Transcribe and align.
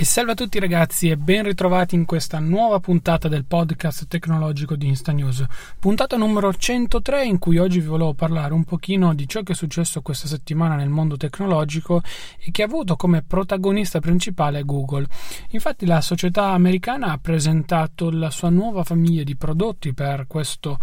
E 0.00 0.04
salve 0.04 0.30
a 0.30 0.34
tutti 0.36 0.60
ragazzi 0.60 1.10
e 1.10 1.16
ben 1.16 1.42
ritrovati 1.42 1.96
in 1.96 2.04
questa 2.04 2.38
nuova 2.38 2.78
puntata 2.78 3.26
del 3.26 3.44
podcast 3.44 4.06
tecnologico 4.06 4.76
di 4.76 4.86
Insta 4.86 5.10
News, 5.10 5.44
puntata 5.80 6.16
numero 6.16 6.54
103 6.54 7.24
in 7.24 7.40
cui 7.40 7.58
oggi 7.58 7.80
vi 7.80 7.88
volevo 7.88 8.14
parlare 8.14 8.54
un 8.54 8.62
pochino 8.62 9.12
di 9.12 9.26
ciò 9.26 9.42
che 9.42 9.54
è 9.54 9.56
successo 9.56 10.00
questa 10.00 10.28
settimana 10.28 10.76
nel 10.76 10.88
mondo 10.88 11.16
tecnologico 11.16 12.00
e 12.38 12.52
che 12.52 12.62
ha 12.62 12.66
avuto 12.66 12.94
come 12.94 13.24
protagonista 13.26 13.98
principale 13.98 14.62
Google. 14.62 15.08
Infatti 15.48 15.84
la 15.84 16.00
società 16.00 16.50
americana 16.50 17.10
ha 17.10 17.18
presentato 17.18 18.08
la 18.12 18.30
sua 18.30 18.50
nuova 18.50 18.84
famiglia 18.84 19.24
di 19.24 19.34
prodotti 19.34 19.94
per 19.94 20.28
questo 20.28 20.78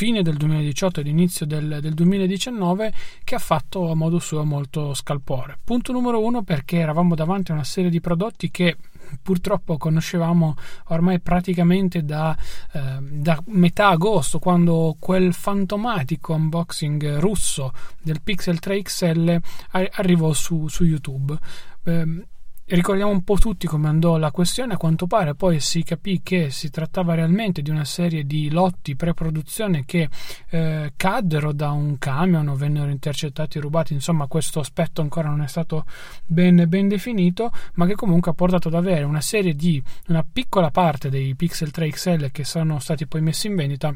fine 0.00 0.22
del 0.22 0.38
2018 0.38 1.00
ed 1.00 1.08
inizio 1.08 1.44
del, 1.44 1.76
del 1.82 1.92
2019 1.92 2.90
che 3.22 3.34
ha 3.34 3.38
fatto 3.38 3.90
a 3.90 3.94
modo 3.94 4.18
suo 4.18 4.46
molto 4.46 4.94
scalpore. 4.94 5.58
Punto 5.62 5.92
numero 5.92 6.24
uno 6.24 6.42
perché 6.42 6.78
eravamo 6.78 7.14
davanti 7.14 7.50
a 7.50 7.54
una 7.54 7.64
serie 7.64 7.90
di 7.90 8.00
prodotti 8.00 8.50
che 8.50 8.78
purtroppo 9.20 9.76
conoscevamo 9.76 10.56
ormai 10.86 11.20
praticamente 11.20 12.02
da, 12.02 12.34
eh, 12.72 12.96
da, 12.98 13.42
metà 13.48 13.88
agosto, 13.88 14.38
quando 14.38 14.96
quel 14.98 15.34
fantomatico 15.34 16.32
unboxing 16.32 17.18
russo 17.18 17.70
del 18.00 18.22
Pixel 18.22 18.58
3 18.58 18.80
XL 18.80 19.38
arrivò 19.70 20.32
su, 20.32 20.66
su 20.68 20.84
YouTube. 20.84 21.36
Eh, 21.84 22.24
Ricordiamo 22.72 23.10
un 23.10 23.24
po' 23.24 23.34
tutti 23.34 23.66
come 23.66 23.88
andò 23.88 24.16
la 24.16 24.30
questione, 24.30 24.74
a 24.74 24.76
quanto 24.76 25.08
pare 25.08 25.34
poi 25.34 25.58
si 25.58 25.82
capì 25.82 26.20
che 26.22 26.50
si 26.50 26.70
trattava 26.70 27.14
realmente 27.14 27.62
di 27.62 27.70
una 27.70 27.84
serie 27.84 28.24
di 28.24 28.48
lotti 28.48 28.94
pre-produzione 28.94 29.84
che 29.84 30.08
eh, 30.50 30.92
caddero 30.94 31.52
da 31.52 31.72
un 31.72 31.98
camion 31.98 32.46
o 32.46 32.54
vennero 32.54 32.88
intercettati 32.88 33.58
e 33.58 33.60
rubati, 33.60 33.92
insomma 33.92 34.28
questo 34.28 34.60
aspetto 34.60 35.00
ancora 35.00 35.28
non 35.30 35.42
è 35.42 35.48
stato 35.48 35.84
ben, 36.24 36.64
ben 36.68 36.86
definito, 36.86 37.50
ma 37.74 37.86
che 37.86 37.96
comunque 37.96 38.30
ha 38.30 38.34
portato 38.34 38.68
ad 38.68 38.74
avere 38.74 39.02
una 39.02 39.20
serie 39.20 39.56
di, 39.56 39.82
una 40.06 40.22
piccola 40.22 40.70
parte 40.70 41.10
dei 41.10 41.34
Pixel 41.34 41.72
3 41.72 41.90
XL 41.90 42.30
che 42.30 42.44
sono 42.44 42.78
stati 42.78 43.04
poi 43.08 43.20
messi 43.20 43.48
in 43.48 43.56
vendita 43.56 43.92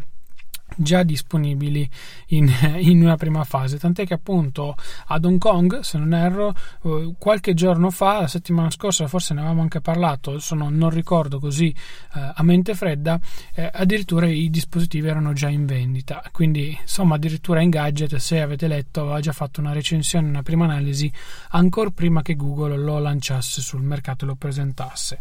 già 0.77 1.03
disponibili 1.03 1.89
in, 2.29 2.51
in, 2.79 3.03
una 3.03 3.17
prima 3.17 3.45
fase. 3.45 3.79
Tant'è 3.79 4.07
che 4.07 4.15
appunto 4.15 4.77
ad 5.07 5.25
Hong 5.25 5.39
Kong 5.39 5.81
se 5.81 5.99
non 5.99 6.15
erro 6.15 6.55
eh, 6.83 7.15
qualche 7.19 7.55
giorno 7.55 7.91
fa 7.91 8.21
la 8.21 8.27
settimana 8.27 8.71
scorsa 8.71 9.07
forse 9.07 9.35
ne 9.35 9.41
avevamo 9.41 9.63
anche 9.63 9.81
parlato 9.81 10.31
adesso 10.31 10.55
non, 10.55 10.91
ricordo 10.91 11.39
così 11.39 11.69
eh, 11.69 12.33
a 12.35 12.43
mente 12.43 12.75
fredda 12.75 13.19
eh, 13.55 13.69
addirittura 13.73 14.27
i 14.27 14.51
dispositivi 14.51 15.09
erano 15.09 15.33
già 15.33 15.49
in 15.49 15.67
vendita. 15.67 16.23
Quindi 16.33 16.77
insomma 16.81 17.17
addirittura 17.17 17.61
in 17.61 17.71
gadget 17.71 18.17
se 18.17 18.41
avete 18.41 18.67
letto 18.67 19.03
aveva 19.03 19.21
già 19.21 19.33
fatto 19.33 19.61
una 19.61 19.73
recensione 19.73 20.29
una 20.29 20.43
prima 20.43 20.65
analisi 20.65 21.11
ancora 21.51 21.91
prima 21.91 22.23
che 22.23 22.35
Google 22.35 22.77
lo 22.77 22.99
lanciasse 22.99 23.61
sul 23.61 23.83
mercato 23.83 24.25
e 24.25 24.29
lo 24.29 24.35
presentasse. 24.35 25.19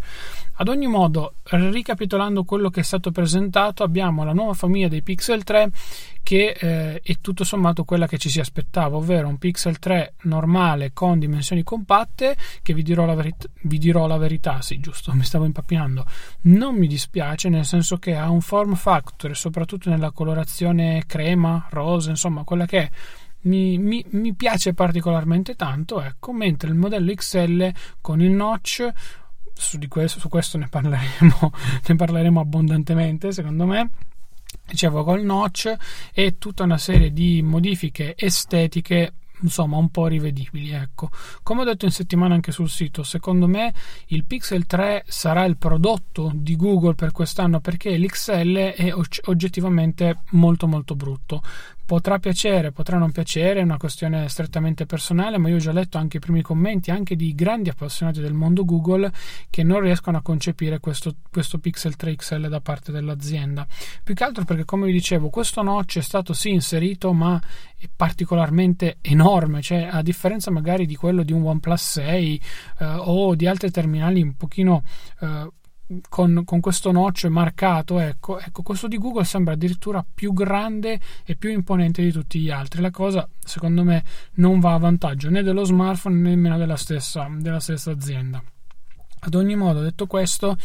Ad 0.56 0.68
ogni 0.68 0.88
modo 0.88 1.36
ricapitolando 1.44 2.44
quello 2.44 2.70
che 2.70 2.82
è 2.82 2.84
stato 2.84 3.12
presentato 3.12 3.84
abbiamo 3.84 4.24
la 4.24 4.34
nuova 4.34 4.54
famiglia 4.54 4.88
dei 4.88 5.02
Pixel 5.02 5.33
3 5.42 5.72
che 6.24 6.56
eh, 6.58 7.02
è 7.02 7.18
tutto 7.20 7.44
sommato 7.44 7.84
quella 7.84 8.08
che 8.08 8.18
ci 8.18 8.30
si 8.30 8.40
aspettava, 8.40 8.96
ovvero 8.96 9.28
un 9.28 9.38
Pixel 9.38 9.78
3 9.78 10.16
normale 10.24 10.92
con 10.94 11.20
dimensioni 11.20 11.64
compatte, 11.64 12.38
che 12.62 12.74
vi 12.74 12.82
dirò 12.82 13.06
la, 13.06 13.14
verit- 13.14 13.50
vi 13.64 13.78
dirò 13.78 14.08
la 14.08 14.18
verità, 14.18 14.62
sì 14.62 14.80
giusto, 14.80 15.14
mi 15.14 15.24
stavo 15.24 15.44
impappinando, 15.44 16.06
non 16.44 16.76
mi 16.76 16.88
dispiace 16.88 17.50
nel 17.50 17.66
senso 17.66 17.98
che 17.98 18.16
ha 18.16 18.30
un 18.30 18.42
form 18.42 18.76
factor, 18.76 19.36
soprattutto 19.36 19.90
nella 19.90 20.12
colorazione 20.12 21.04
crema, 21.06 21.68
rosa, 21.70 22.10
insomma 22.10 22.44
quella 22.44 22.66
che 22.66 22.80
è. 22.80 22.90
Mi, 23.46 23.78
mi, 23.78 24.06
mi, 24.12 24.34
piace 24.36 24.74
particolarmente 24.74 25.56
tanto, 25.56 26.02
ecco, 26.02 26.32
mentre 26.32 26.70
il 26.70 26.76
modello 26.76 27.14
XL 27.14 27.74
con 28.00 28.22
il 28.22 28.32
notch, 28.32 28.90
su, 29.54 29.78
questo, 29.90 30.20
su 30.20 30.30
questo 30.30 30.58
ne 30.58 30.70
parleremo, 30.70 31.52
ne 31.86 31.96
parleremo 31.96 32.40
abbondantemente 32.40 33.34
secondo 33.34 33.66
me, 33.66 33.90
dicevo 34.66 35.04
col 35.04 35.24
notch 35.24 35.74
e 36.14 36.38
tutta 36.38 36.64
una 36.64 36.78
serie 36.78 37.12
di 37.12 37.42
modifiche 37.42 38.14
estetiche 38.18 39.14
insomma 39.44 39.78
un 39.78 39.90
po' 39.90 40.08
rivedibili 40.08 40.72
ecco. 40.72 41.10
Come 41.44 41.62
ho 41.62 41.66
detto 41.66 41.86
in 41.86 41.92
settimana 41.92 42.34
anche 42.34 42.52
sul 42.52 42.70
sito 42.70 43.04
secondo 43.04 43.48
me 43.48 43.74
il 44.08 44.26
Pixel 44.26 44.66
3 44.66 45.04
sarà 45.08 45.46
il 45.46 45.58
prodotto 45.58 46.32
di 46.34 46.56
Google 46.56 46.96
per 46.96 47.12
quest'anno 47.12 47.60
perché 47.60 47.98
l'XL 47.98 48.56
è 48.56 48.94
oggettivamente 49.26 50.22
molto 50.32 50.68
molto 50.68 50.96
brutto 50.96 51.42
Potrà 51.94 52.18
piacere, 52.18 52.72
potrà 52.72 52.98
non 52.98 53.12
piacere, 53.12 53.60
è 53.60 53.64
una 53.64 53.78
questione 53.78 54.28
strettamente 54.28 54.88
personale, 54.88 55.38
ma 55.38 55.50
io 55.50 55.58
ho 55.58 55.60
già 55.60 55.72
letto 55.72 56.00
anche 56.00 56.18
i 56.18 56.20
primi 56.20 56.42
commenti 56.42 56.90
anche 56.90 57.16
di 57.16 57.36
grandi 57.36 57.70
appassionati 57.70 58.20
del 58.20 58.34
mondo 58.34 58.66
Google 58.66 59.12
che 59.52 59.62
non 59.62 59.80
riescono 59.80 60.18
a 60.18 60.24
concepire 60.24 60.80
questo, 60.80 61.14
questo 61.30 61.60
Pixel 61.60 61.96
3 61.96 62.16
XL 62.16 62.48
da 62.50 62.62
parte 62.62 62.92
dell'azienda. 62.92 63.68
Più 64.04 64.16
che 64.16 64.24
altro 64.24 64.44
perché, 64.44 64.66
come 64.66 64.88
vi 64.88 64.92
dicevo, 64.92 65.30
questo 65.30 65.62
notch 65.62 66.00
è 66.00 66.02
stato 66.02 66.34
sì 66.34 66.50
inserito, 66.50 67.14
ma 67.14 67.40
è 67.78 67.88
particolarmente 67.96 68.98
enorme, 69.02 69.62
cioè 69.62 69.88
a 69.92 70.02
differenza 70.02 70.50
magari 70.50 70.88
di 70.88 70.96
quello 70.96 71.22
di 71.22 71.32
un 71.32 71.46
OnePlus 71.46 71.92
6 71.92 72.42
eh, 72.80 72.86
o 72.86 73.36
di 73.36 73.46
altri 73.46 73.70
terminali 73.70 74.20
un 74.20 74.36
pochino 74.36 74.82
eh, 75.20 75.48
con, 76.10 76.44
con, 76.46 76.60
questo 76.60 76.92
notch 76.92 77.26
marcato, 77.26 78.00
ecco, 78.00 78.40
ecco, 78.40 78.62
questo 78.62 78.88
di 78.88 78.98
Google 78.98 79.24
sembra 79.24 79.54
addirittura 79.54 80.06
più 80.14 80.34
grande 80.34 81.00
e 81.26 81.36
più 81.36 81.50
imponente 81.52 82.02
di 82.02 82.12
tutti 82.12 82.40
gli 82.40 82.50
altri. 82.50 82.82
La 82.82 82.92
cosa, 82.92 83.28
secondo 83.40 83.84
me, 83.84 84.04
non 84.36 84.60
va 84.60 84.74
a 84.74 84.78
vantaggio 84.78 85.30
né 85.30 85.44
dello 85.44 85.64
smartphone 85.64 86.16
né 86.16 86.30
nemmeno 86.30 86.58
della 86.58 86.78
stessa, 86.78 87.28
della 87.38 87.60
stessa 87.60 87.92
azienda. 87.92 88.42
Ad 89.26 89.36
ogni 89.36 89.56
modo, 89.56 89.82
detto 89.82 90.06
questo, 90.06 90.58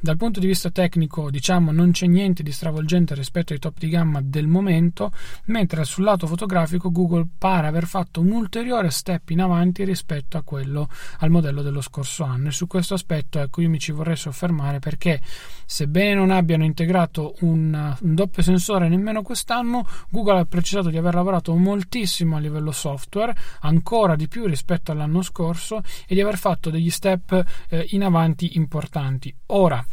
dal 0.00 0.16
punto 0.16 0.38
di 0.38 0.46
vista 0.46 0.70
tecnico, 0.70 1.28
diciamo, 1.28 1.72
non 1.72 1.90
c'è 1.90 2.06
niente 2.06 2.44
di 2.44 2.52
stravolgente 2.52 3.14
rispetto 3.14 3.52
ai 3.52 3.58
top 3.58 3.78
di 3.78 3.88
gamma 3.88 4.20
del 4.22 4.46
momento, 4.46 5.10
mentre 5.46 5.84
sul 5.84 6.04
lato 6.04 6.28
fotografico 6.28 6.92
Google 6.92 7.26
pare 7.36 7.66
aver 7.66 7.86
fatto 7.86 8.20
un 8.20 8.30
ulteriore 8.30 8.90
step 8.90 9.30
in 9.30 9.40
avanti 9.40 9.84
rispetto 9.84 10.36
a 10.36 10.42
quello 10.42 10.88
al 11.18 11.30
modello 11.30 11.62
dello 11.62 11.80
scorso 11.80 12.22
anno 12.22 12.48
e 12.48 12.52
su 12.52 12.66
questo 12.66 12.94
aspetto 12.94 13.40
ecco 13.40 13.60
io 13.60 13.68
mi 13.68 13.78
ci 13.78 13.92
vorrei 13.92 14.16
soffermare 14.16 14.78
perché 14.78 15.20
sebbene 15.66 16.14
non 16.14 16.30
abbiano 16.30 16.64
integrato 16.64 17.34
un, 17.40 17.96
un 18.00 18.14
doppio 18.14 18.42
sensore 18.42 18.88
nemmeno 18.88 19.22
quest'anno, 19.22 19.86
Google 20.10 20.38
ha 20.40 20.44
precisato 20.44 20.90
di 20.90 20.96
aver 20.96 21.14
lavorato 21.14 21.54
moltissimo 21.54 22.36
a 22.36 22.38
livello 22.38 22.72
software, 22.72 23.34
ancora 23.60 24.14
di 24.14 24.28
più 24.28 24.46
rispetto 24.46 24.92
all'anno 24.92 25.22
scorso 25.22 25.82
e 26.06 26.14
di 26.14 26.20
aver 26.20 26.38
fatto 26.38 26.70
degli 26.70 26.90
step 26.90 27.44
eh, 27.68 27.86
in 27.90 28.04
avanti 28.04 28.56
importanti. 28.56 29.34
Ora 29.46 29.84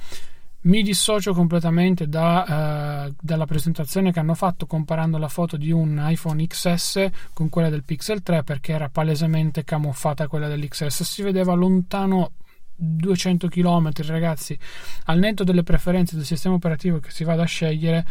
Mi 0.62 0.82
dissocio 0.82 1.34
completamente 1.34 2.08
da, 2.08 3.06
eh, 3.06 3.14
dalla 3.22 3.46
presentazione 3.46 4.12
che 4.12 4.20
hanno 4.20 4.34
fatto 4.34 4.66
comparando 4.66 5.20
la 5.20 5.28
foto 5.28 5.58
di 5.58 5.72
un 5.72 6.04
iPhone 6.04 6.46
XS 6.46 7.08
con 7.34 7.50
quella 7.50 7.70
del 7.70 7.84
Pixel 7.84 8.24
3 8.24 8.44
perché 8.44 8.74
era 8.74 8.90
palesemente 8.90 9.64
camuffata 9.64 10.28
quella 10.28 10.48
dell'XS, 10.48 11.04
si 11.04 11.22
vedeva 11.22 11.54
lontano 11.54 12.32
200 12.76 13.48
km 13.48 13.92
ragazzi. 14.08 14.58
Al 15.06 15.20
netto 15.20 15.44
delle 15.44 15.64
preferenze 15.64 16.16
del 16.16 16.26
sistema 16.26 16.56
operativo 16.56 17.00
che 17.00 17.12
si 17.12 17.24
vada 17.24 17.44
a 17.44 17.48
scegliere 17.48 18.06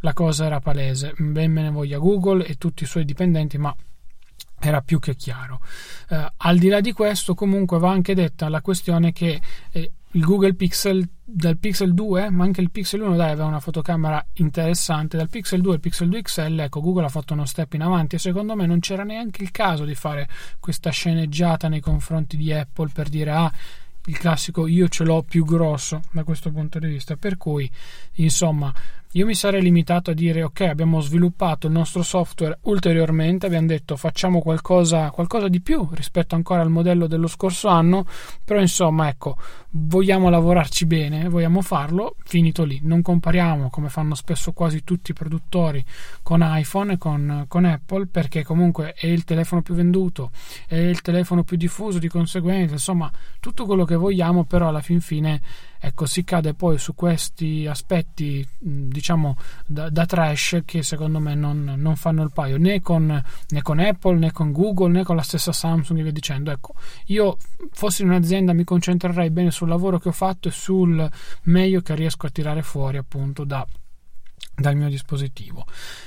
la 0.00 0.12
cosa 0.12 0.46
era 0.46 0.60
palese. 0.60 1.14
Ben 1.18 1.52
me 1.52 1.62
ne 1.62 1.70
voglia 1.70 1.98
Google 1.98 2.44
e 2.46 2.56
tutti 2.56 2.84
i 2.84 2.86
suoi 2.86 3.04
dipendenti 3.04 3.58
ma 3.58 3.74
era 4.60 4.80
più 4.82 4.98
che 4.98 5.14
chiaro. 5.14 5.60
Eh, 6.08 6.32
al 6.36 6.58
di 6.58 6.68
là 6.68 6.80
di 6.80 6.92
questo 6.92 7.34
comunque 7.34 7.78
va 7.78 7.90
anche 7.90 8.14
detta 8.14 8.48
la 8.48 8.60
questione 8.60 9.12
che 9.12 9.40
eh, 9.70 9.92
il 10.12 10.24
Google 10.24 10.54
Pixel 10.54 11.06
dal 11.22 11.58
Pixel 11.58 11.92
2 11.92 12.30
ma 12.30 12.44
anche 12.44 12.62
il 12.62 12.70
Pixel 12.70 13.02
1 13.02 13.16
dai, 13.16 13.30
aveva 13.30 13.46
una 13.46 13.60
fotocamera 13.60 14.24
interessante. 14.34 15.16
Dal 15.16 15.28
Pixel 15.28 15.60
2 15.60 15.74
al 15.74 15.80
Pixel 15.80 16.08
2 16.08 16.22
XL 16.22 16.58
ecco 16.60 16.80
Google 16.80 17.04
ha 17.04 17.08
fatto 17.10 17.34
uno 17.34 17.44
step 17.44 17.74
in 17.74 17.82
avanti 17.82 18.16
e 18.16 18.18
secondo 18.18 18.54
me 18.54 18.66
non 18.66 18.80
c'era 18.80 19.04
neanche 19.04 19.42
il 19.42 19.50
caso 19.50 19.84
di 19.84 19.94
fare 19.94 20.28
questa 20.58 20.90
sceneggiata 20.90 21.68
nei 21.68 21.80
confronti 21.80 22.36
di 22.36 22.52
Apple 22.52 22.90
per 22.92 23.08
dire 23.08 23.30
ah 23.30 23.52
il 24.06 24.16
classico 24.16 24.66
io 24.66 24.88
ce 24.88 25.04
l'ho 25.04 25.22
più 25.22 25.44
grosso 25.44 26.00
da 26.12 26.24
questo 26.24 26.50
punto 26.50 26.78
di 26.78 26.86
vista. 26.86 27.16
Per 27.16 27.36
cui 27.36 27.70
insomma 28.14 28.72
io 29.12 29.24
mi 29.24 29.34
sarei 29.34 29.62
limitato 29.62 30.10
a 30.10 30.14
dire 30.14 30.42
ok 30.42 30.60
abbiamo 30.60 31.00
sviluppato 31.00 31.66
il 31.66 31.72
nostro 31.72 32.02
software 32.02 32.58
ulteriormente 32.62 33.46
abbiamo 33.46 33.66
detto 33.66 33.96
facciamo 33.96 34.40
qualcosa, 34.40 35.10
qualcosa 35.10 35.48
di 35.48 35.62
più 35.62 35.88
rispetto 35.92 36.34
ancora 36.34 36.60
al 36.60 36.68
modello 36.68 37.06
dello 37.06 37.26
scorso 37.26 37.68
anno 37.68 38.04
però 38.44 38.60
insomma 38.60 39.08
ecco 39.08 39.38
vogliamo 39.70 40.28
lavorarci 40.28 40.84
bene 40.84 41.28
vogliamo 41.28 41.62
farlo 41.62 42.16
finito 42.24 42.64
lì. 42.64 42.80
Non 42.82 43.00
compariamo 43.00 43.70
come 43.70 43.88
fanno 43.88 44.14
spesso 44.14 44.52
quasi 44.52 44.84
tutti 44.84 45.12
i 45.12 45.14
produttori 45.14 45.82
con 46.22 46.40
iPhone 46.42 46.94
e 46.94 46.98
con, 46.98 47.44
con 47.48 47.64
Apple 47.64 48.08
perché 48.08 48.44
comunque 48.44 48.92
è 48.92 49.06
il 49.06 49.24
telefono 49.24 49.62
più 49.62 49.72
venduto 49.74 50.32
è 50.66 50.76
il 50.76 51.00
telefono 51.00 51.44
più 51.44 51.56
diffuso 51.56 51.98
di 51.98 52.08
conseguenza 52.08 52.74
insomma 52.74 53.10
tutto 53.40 53.64
quello 53.64 53.86
che 53.86 53.96
vogliamo 53.96 54.44
però 54.44 54.68
alla 54.68 54.82
fin 54.82 55.00
fine 55.00 55.40
ecco 55.80 56.06
si 56.06 56.24
cade 56.24 56.54
poi 56.54 56.78
su 56.78 56.94
questi 56.94 57.66
aspetti 57.66 58.46
diciamo 58.58 59.36
da, 59.66 59.88
da 59.90 60.06
trash 60.06 60.62
che 60.64 60.82
secondo 60.82 61.20
me 61.20 61.34
non, 61.34 61.74
non, 61.76 61.96
fanno 61.96 62.22
il 62.22 62.32
paio 62.32 62.58
né 62.58 62.80
con, 62.80 63.06
né 63.48 63.62
con 63.62 63.78
Apple 63.78 64.18
né 64.18 64.32
con 64.32 64.52
Google 64.52 64.90
né 64.90 65.04
con 65.04 65.16
la 65.16 65.22
stessa 65.22 65.52
Samsung 65.52 65.98
e 66.00 66.02
via 66.02 66.12
dicendo. 66.12 66.50
Ecco 66.50 66.74
io 67.06 67.36
fossi 67.70 68.02
in 68.02 68.08
un'azienda 68.08 68.52
mi 68.52 68.64
concentrerei 68.64 69.30
bene 69.30 69.50
sul 69.50 69.68
lavoro 69.68 69.98
che 69.98 70.08
ho 70.08 70.12
fatto 70.12 70.48
e 70.48 70.50
sul 70.50 71.08
meglio 71.44 71.80
che 71.80 71.94
riesco 71.94 72.26
a 72.26 72.30
tirare 72.30 72.62
fuori 72.62 72.96
appunto 72.96 73.44
da 73.44 73.66
dal 74.58 74.76
mio 74.76 74.88
dispositivo. 74.88 75.64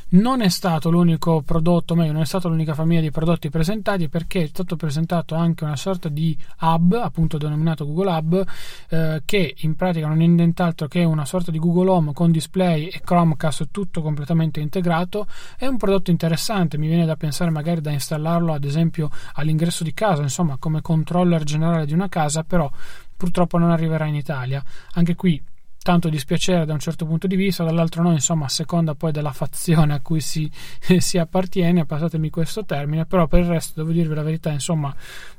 Non 0.10 0.42
è 0.42 0.50
stato 0.50 0.92
l'unico 0.92 1.42
prodotto, 1.42 1.96
meglio, 1.96 2.12
non 2.12 2.22
è 2.22 2.26
stata 2.26 2.50
l'unica 2.50 2.74
famiglia 2.74 3.00
di 3.00 3.12
prodotti 3.12 3.50
presentati 3.50 4.10
perché 4.10 4.44
è 4.44 4.48
stato 4.48 4.76
presentato 4.76 5.36
anche 5.36 5.64
una 5.64 5.78
sorta 5.78 6.10
di 6.10 6.38
hub, 6.60 6.94
appunto 6.94 7.38
denominato 7.38 7.86
Google 7.86 8.12
Hub, 8.12 8.46
eh, 8.90 9.22
che 9.24 9.56
in 9.60 9.76
pratica 9.76 10.08
non 10.08 10.22
è 10.22 10.26
nient'altro 10.26 10.88
che 10.88 11.04
una 11.04 11.26
sorta 11.26 11.50
di 11.50 11.60
Google 11.60 11.90
Home 11.90 12.14
con 12.14 12.32
display 12.32 12.88
e 12.88 13.02
Chromecast 13.02 13.70
tutto 13.72 14.02
completamente 14.02 14.60
integrato. 14.60 15.28
È 15.56 15.66
un 15.66 15.78
prodotto 15.78 16.12
interessante, 16.12 16.78
mi 16.78 16.88
viene 16.88 17.06
da 17.06 17.16
pensare 17.16 17.50
magari 17.52 17.80
da 17.80 17.92
installarlo 17.92 18.54
ad 18.54 18.66
esempio 18.66 19.10
all'ingresso 19.34 19.84
di 19.86 19.94
casa, 19.94 20.22
insomma 20.22 20.58
come 20.58 20.82
controller 20.82 21.44
generale 21.44 21.86
di 21.86 21.94
una 21.94 22.10
casa, 22.10 22.44
però 22.44 22.70
purtroppo 23.16 23.58
non 23.58 23.72
arriverà 23.72 24.06
in 24.06 24.16
Italia. 24.16 24.62
Anche 24.94 25.16
qui 25.16 25.42
tanto 25.82 26.10
dispiacere 26.10 26.66
da 26.66 26.74
un 26.74 26.80
certo 26.80 27.06
punto 27.06 27.28
di 27.28 27.36
vista, 27.36 27.64
dall'altro 27.64 28.04
no, 28.04 28.12
insomma, 28.12 28.46
a 28.46 28.50
seconda 28.50 28.94
poi 28.94 29.12
della 29.12 29.32
fazione 29.32 29.94
a 29.94 30.00
cui 30.00 30.22
si, 30.22 30.50
si, 31.00 31.18
appartiene, 31.18 31.86
passatemi 31.86 32.30
questo 32.30 32.66
termine, 32.66 33.06
però 33.06 33.28
per 33.28 33.42
il 33.42 33.48
resto 33.48 33.82
devo 33.82 33.92
dirvi 33.92 34.14
la 34.14 34.22
verità, 34.22 34.52
insomma, 34.52 34.94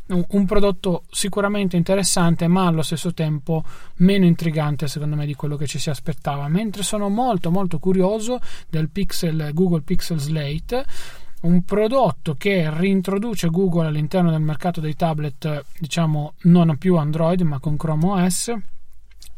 un, 0.09 0.25
un, 0.29 0.47
prodotto 0.47 1.05
sicuramente 1.11 1.77
interessante, 1.77 2.49
ma 2.49 2.67
allo 2.67 2.83
stesso 2.83 3.15
tempo 3.15 3.63
meno 3.97 4.25
intrigante 4.25 4.89
secondo 4.89 5.15
me 5.15 5.27
di 5.27 5.35
quello 5.35 5.57
che 5.57 5.67
ci 5.67 5.79
si 5.79 5.91
aspettava, 5.91 6.49
mentre 6.49 6.83
sono 6.83 7.09
molto 7.09 7.51
molto 7.51 7.79
curioso 7.79 8.41
del 8.69 8.89
Pixel 8.89 9.51
Google 9.53 9.83
Pixel 9.83 10.19
Slate 10.19 10.85
un 11.43 11.65
prodotto 11.65 12.37
che 12.37 12.71
reintroduce 12.71 13.49
Google 13.49 13.87
all'interno 13.87 14.31
del 14.31 14.41
mercato 14.41 14.81
dei 14.81 14.95
tablet, 14.95 15.65
diciamo 15.79 16.35
non 16.43 16.77
più 16.79 16.97
Android 16.97 17.41
ma 17.41 17.59
con 17.59 17.77
Chrome 17.77 18.07
OS 18.07 18.55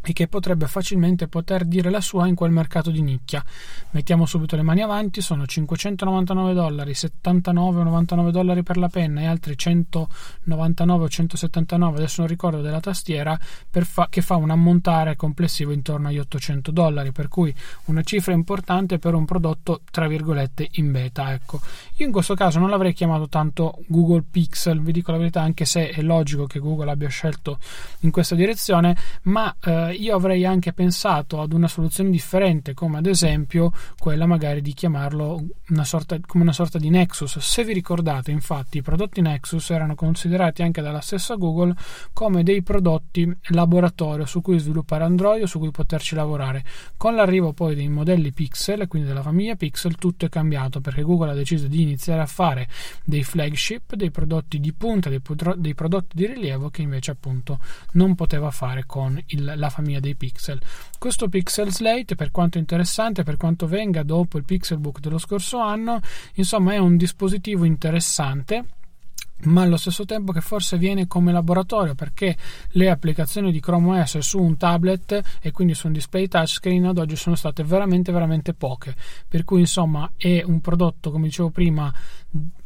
e 0.05 0.13
che 0.13 0.29
potrebbe 0.29 0.67
facilmente 0.67 1.29
poter 1.29 1.65
dire 1.65 1.91
la 1.91 2.01
sua 2.01 2.27
in 2.27 2.35
quel 2.35 2.51
mercato 2.51 2.91
di 2.91 3.01
nicchia. 3.01 3.43
Mettiamo 3.91 4.27
subito 4.27 4.57
le 4.57 4.63
mani 4.63 4.83
avanti, 4.83 5.21
sono 5.21 5.47
599 5.47 6.53
dollari, 6.53 6.93
79,99 6.93 8.31
dollari 8.31 8.63
per 8.63 8.77
la 8.77 8.89
penna 8.89 9.23
e 9.23 9.27
altri 9.27 9.57
199 9.57 11.05
o 11.05 11.09
179, 11.09 11.97
adesso 11.97 12.21
non 12.21 12.29
ricordo 12.29 12.61
della 12.61 12.81
tastiera, 12.81 13.39
fa- 13.71 14.09
che 14.11 14.21
fa 14.21 14.37
un 14.37 14.51
ammontare 14.51 15.17
complessivo 15.17 15.73
intorno 15.73 16.09
agli 16.09 16.19
800 16.19 16.71
dollari, 16.71 17.13
per 17.13 17.29
cui 17.29 17.55
una 17.87 18.03
cifra 18.03 18.33
importante 18.33 18.99
per 18.99 19.15
un 19.15 19.25
prodotto 19.25 19.81
tra 19.91 20.07
virgolette 20.07 20.69
in 20.73 20.93
beta. 20.93 21.33
Ecco. 21.33 21.61
Io 21.97 22.07
in 22.07 22.13
questo 22.13 22.35
caso 22.35 22.59
non 22.59 22.69
l'avrei 22.69 22.93
chiamato 22.93 23.29
tanto 23.29 23.79
Google 23.87 24.25
Pixel, 24.31 24.81
vi 24.81 24.93
dico 24.93 25.13
la 25.13 25.19
verità, 25.19 25.41
anche 25.41 25.65
se 25.65 25.91
è 25.91 26.03
logico 26.03 26.47
che 26.47 26.59
Google 26.59 26.91
abbia 26.91 27.09
scelto 27.09 27.59
in 28.01 28.11
questa 28.11 28.35
direzione, 28.35 28.97
ma 29.23 29.55
eh, 29.63 29.94
io 29.95 30.15
avrei 30.15 30.45
anche 30.45 30.73
pensato 30.73 31.41
ad 31.41 31.53
una 31.53 31.69
soluzione 31.69 32.11
differente, 32.11 32.75
come 32.75 32.99
ad 32.99 33.07
esempio 33.07 33.73
quella 33.99 34.27
magari 34.27 34.61
di 34.61 34.73
chiamarlo 34.73 35.43
una 35.69 35.85
sorta, 35.85 36.19
come 36.27 36.43
una 36.43 36.53
sorta 36.53 36.79
di 36.79 36.91
Nexus. 36.91 37.39
Se 37.39 37.65
vi 37.65 37.73
ricordate, 37.73 38.31
infatti, 38.31 38.79
i 38.79 38.83
prodotti 38.83 39.21
Nexus 39.21 39.71
erano 39.71 39.95
considerati 39.95 40.63
anche 40.63 40.83
dalla 40.83 41.01
stessa 41.01 41.35
Google 41.37 41.75
come 42.13 42.43
dei 42.43 42.63
prodotti 42.63 43.31
laboratorio 43.49 44.27
su 44.27 44.41
cui 44.41 44.59
sviluppare 44.59 45.05
Android 45.05 45.43
o 45.43 45.47
su 45.47 45.59
cui 45.59 45.71
poterci 45.71 46.15
lavorare. 46.15 46.65
Con 46.97 47.15
l'arrivo 47.15 47.53
poi 47.53 47.75
dei 47.75 47.89
modelli 47.89 48.33
Pixel, 48.33 48.87
quindi 48.89 49.09
della 49.09 49.23
famiglia 49.23 49.55
Pixel, 49.55 49.97
tutto 49.97 50.27
è 50.27 50.29
cambiato 50.29 50.81
perché 50.81 51.03
Google 51.03 51.31
ha 51.31 51.35
deciso 51.35 51.67
di 51.69 51.83
iniziare 51.83 52.21
a 52.21 52.27
fare 52.27 52.69
dei 53.05 53.23
flagship, 53.23 53.95
dei 53.95 54.11
prodotti 54.11 54.61
di 54.61 54.73
punta, 54.73 55.09
dei, 55.09 55.23
dei 55.57 55.75
prodotti 55.75 56.17
di 56.17 56.27
rilievo 56.27 56.71
che 56.71 56.83
invece 56.83 57.13
appunto 57.13 57.59
non 57.93 58.15
poteva 58.15 58.51
fare 58.51 58.85
con 58.87 59.21
il, 59.27 59.53
la 59.57 59.71
famiglia 59.71 59.84
famiglia 59.85 60.01
dei 60.01 60.15
pixel. 60.15 60.59
Questo 60.99 61.29
Pixel 61.29 61.71
Slate, 61.71 62.15
per 62.15 62.31
quanto 62.31 62.57
interessante, 62.57 63.23
per 63.23 63.37
quanto 63.37 63.67
venga 63.67 64.03
dopo 64.03 64.39
il 64.39 64.45
Pixelbook 64.45 64.99
dello 65.01 65.19
scorso 65.19 65.59
anno, 65.59 66.01
insomma 66.35 66.73
è 66.73 66.79
un 66.79 66.97
dispositivo 66.97 67.65
interessante 67.65 68.65
ma 69.45 69.63
allo 69.63 69.77
stesso 69.77 70.07
tempo 70.07 70.33
che 70.33 70.41
forse 70.41 70.79
viene 70.79 71.07
come 71.07 71.31
laboratorio 71.31 71.95
perché 71.95 72.35
le 72.69 72.89
applicazioni 72.89 73.53
di 73.53 73.61
Chrome 73.61 74.01
OS 74.01 74.19
su 74.19 74.41
un 74.41 74.57
tablet 74.57 75.39
e 75.43 75.51
quindi 75.51 75.75
su 75.75 75.89
un 75.89 75.93
display 75.93 76.29
touchscreen 76.29 76.87
ad 76.87 76.97
oggi 76.97 77.17
sono 77.17 77.35
state 77.35 77.63
veramente 77.63 78.11
veramente 78.11 78.55
poche 78.55 78.95
per 79.29 79.45
cui 79.45 79.61
insomma 79.61 80.11
è 80.17 80.43
un 80.43 80.61
prodotto 80.61 81.11
come 81.11 81.25
dicevo 81.25 81.51
prima 81.51 81.93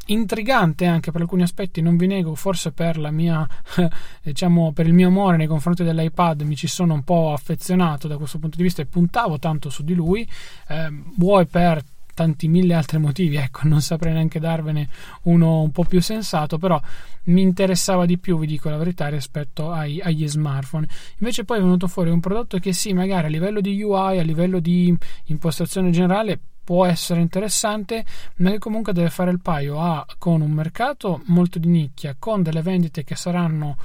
intrigante 0.09 0.87
anche 0.87 1.11
per 1.11 1.23
alcuni 1.23 1.43
aspetti, 1.43 1.81
non 1.81 1.97
vi 1.97 2.07
nego, 2.07 2.35
forse 2.35 2.73
per 2.73 2.99
la 2.99 3.11
mia 3.11 3.47
diciamo 4.23 4.73
per 4.73 4.87
il 4.87 4.93
mio 4.93 5.09
amore 5.09 5.37
nei 5.37 5.47
confronti 5.47 5.83
dell'iPad 5.83 6.43
mi 6.43 6.57
ci 6.57 6.67
sono 6.67 6.95
un 6.95 7.03
po' 7.03 7.33
affezionato 7.33 8.09
da 8.09 8.17
questo 8.17 8.39
punto 8.39 8.57
di 8.57 8.63
vista 8.63 8.83
e 8.83 8.87
puntavo 8.87 9.39
tanto 9.39 9.71
su 9.71 9.83
di 9.83 9.95
lui, 9.95 10.29
eh, 10.69 10.89
vuoi 11.17 11.47
per 11.47 11.83
tanti 12.19 12.49
mille 12.49 12.75
altri 12.75 12.99
motivi, 12.99 13.37
ecco, 13.37 13.61
non 13.69 13.81
saprei 13.81 14.13
neanche 14.13 14.41
darvene 14.41 14.89
uno 15.25 15.61
un 15.61 15.71
po' 15.71 15.85
più 15.85 16.01
sensato, 16.01 16.59
però 16.59 16.81
mi 17.27 17.43
interessava 17.43 18.07
di 18.07 18.19
più, 18.19 18.37
vi 18.41 18.49
dico 18.49 18.69
la 18.69 18.77
verità, 18.77 19.07
rispetto 19.07 19.71
ai, 19.71 20.01
agli 20.01 20.27
smartphone. 20.27 20.89
Invece 21.19 21.45
poi 21.45 21.59
è 21.59 21.61
venuto 21.61 21.87
fuori 21.87 22.11
un 22.11 22.19
prodotto 22.19 22.59
che 22.59 22.73
sì, 22.73 22.93
magari 22.93 23.27
a 23.27 23.31
livello 23.31 23.61
di 23.61 23.81
UI, 23.81 24.19
a 24.19 24.23
livello 24.23 24.59
di 24.59 24.93
impostazione 25.27 25.91
generale 25.91 26.41
può 26.69 26.85
essere 26.85 27.23
interessante, 27.23 28.05
ma 28.37 28.51
che 28.51 28.59
comunque 28.59 28.93
deve 28.93 29.09
fare 29.09 29.31
il 29.31 29.41
paio. 29.41 29.81
A, 29.81 30.05
con 30.19 30.43
un 30.43 30.51
mercato 30.51 31.23
molto 31.29 31.59
di 31.59 31.67
nicchia, 31.67 32.15
con 32.19 32.43
delle 32.43 32.61
vendite 32.61 33.05
che 33.05 33.17
saranno 33.17 33.79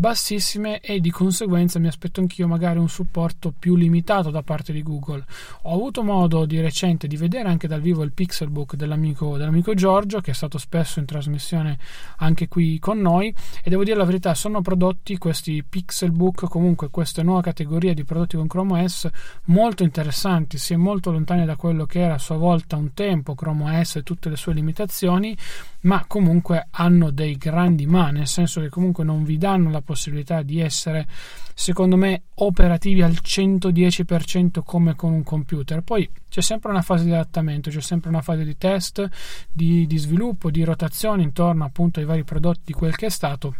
bassissime 0.00 0.80
e 0.80 0.98
di 0.98 1.10
conseguenza 1.10 1.78
mi 1.78 1.86
aspetto 1.86 2.20
anch'io 2.20 2.48
magari 2.48 2.78
un 2.78 2.88
supporto 2.88 3.52
più 3.56 3.76
limitato 3.76 4.30
da 4.30 4.42
parte 4.42 4.72
di 4.72 4.82
Google. 4.82 5.22
Ho 5.62 5.74
avuto 5.74 6.02
modo 6.02 6.46
di 6.46 6.58
recente 6.58 7.06
di 7.06 7.18
vedere 7.18 7.50
anche 7.50 7.68
dal 7.68 7.82
vivo 7.82 8.02
il 8.02 8.12
Pixelbook 8.12 8.76
dell'amico, 8.76 9.36
dell'amico 9.36 9.74
Giorgio 9.74 10.20
che 10.20 10.30
è 10.30 10.34
stato 10.34 10.56
spesso 10.56 11.00
in 11.00 11.04
trasmissione 11.04 11.78
anche 12.16 12.48
qui 12.48 12.78
con 12.78 12.98
noi 12.98 13.28
e 13.62 13.68
devo 13.68 13.84
dire 13.84 13.98
la 13.98 14.04
verità 14.04 14.32
sono 14.32 14.62
prodotti 14.62 15.18
questi 15.18 15.62
Pixelbook 15.62 16.48
comunque 16.48 16.88
questa 16.88 17.22
nuova 17.22 17.42
categoria 17.42 17.92
di 17.92 18.04
prodotti 18.04 18.36
con 18.36 18.46
Chrome 18.46 18.82
OS 18.82 19.06
molto 19.44 19.82
interessanti 19.82 20.56
si 20.56 20.72
è 20.72 20.76
molto 20.76 21.10
lontani 21.12 21.44
da 21.44 21.56
quello 21.56 21.84
che 21.84 22.00
era 22.00 22.14
a 22.14 22.18
sua 22.18 22.38
volta 22.38 22.76
un 22.76 22.94
tempo 22.94 23.34
Chrome 23.34 23.78
OS 23.78 23.96
e 23.96 24.02
tutte 24.02 24.30
le 24.30 24.36
sue 24.36 24.54
limitazioni 24.54 25.36
ma 25.82 26.04
comunque 26.06 26.66
hanno 26.70 27.10
dei 27.10 27.36
grandi 27.36 27.86
ma 27.86 28.10
nel 28.10 28.26
senso 28.26 28.60
che 28.60 28.68
comunque 28.68 29.04
non 29.04 29.24
vi 29.24 29.38
danno 29.38 29.70
la 29.70 29.80
possibilità 29.80 30.42
di 30.42 30.60
essere, 30.60 31.06
secondo 31.54 31.96
me, 31.96 32.22
operativi 32.34 33.02
al 33.02 33.18
110% 33.22 34.60
come 34.64 34.94
con 34.94 35.12
un 35.12 35.22
computer. 35.22 35.82
Poi 35.82 36.08
c'è 36.28 36.42
sempre 36.42 36.70
una 36.70 36.82
fase 36.82 37.04
di 37.04 37.12
adattamento, 37.12 37.70
c'è 37.70 37.80
sempre 37.80 38.10
una 38.10 38.22
fase 38.22 38.44
di 38.44 38.56
test, 38.56 39.08
di, 39.50 39.86
di 39.86 39.96
sviluppo, 39.96 40.50
di 40.50 40.64
rotazione 40.64 41.22
intorno 41.22 41.64
appunto 41.64 42.00
ai 42.00 42.06
vari 42.06 42.24
prodotti 42.24 42.60
di 42.66 42.72
quel 42.72 42.96
che 42.96 43.06
è 43.06 43.10
stato 43.10 43.54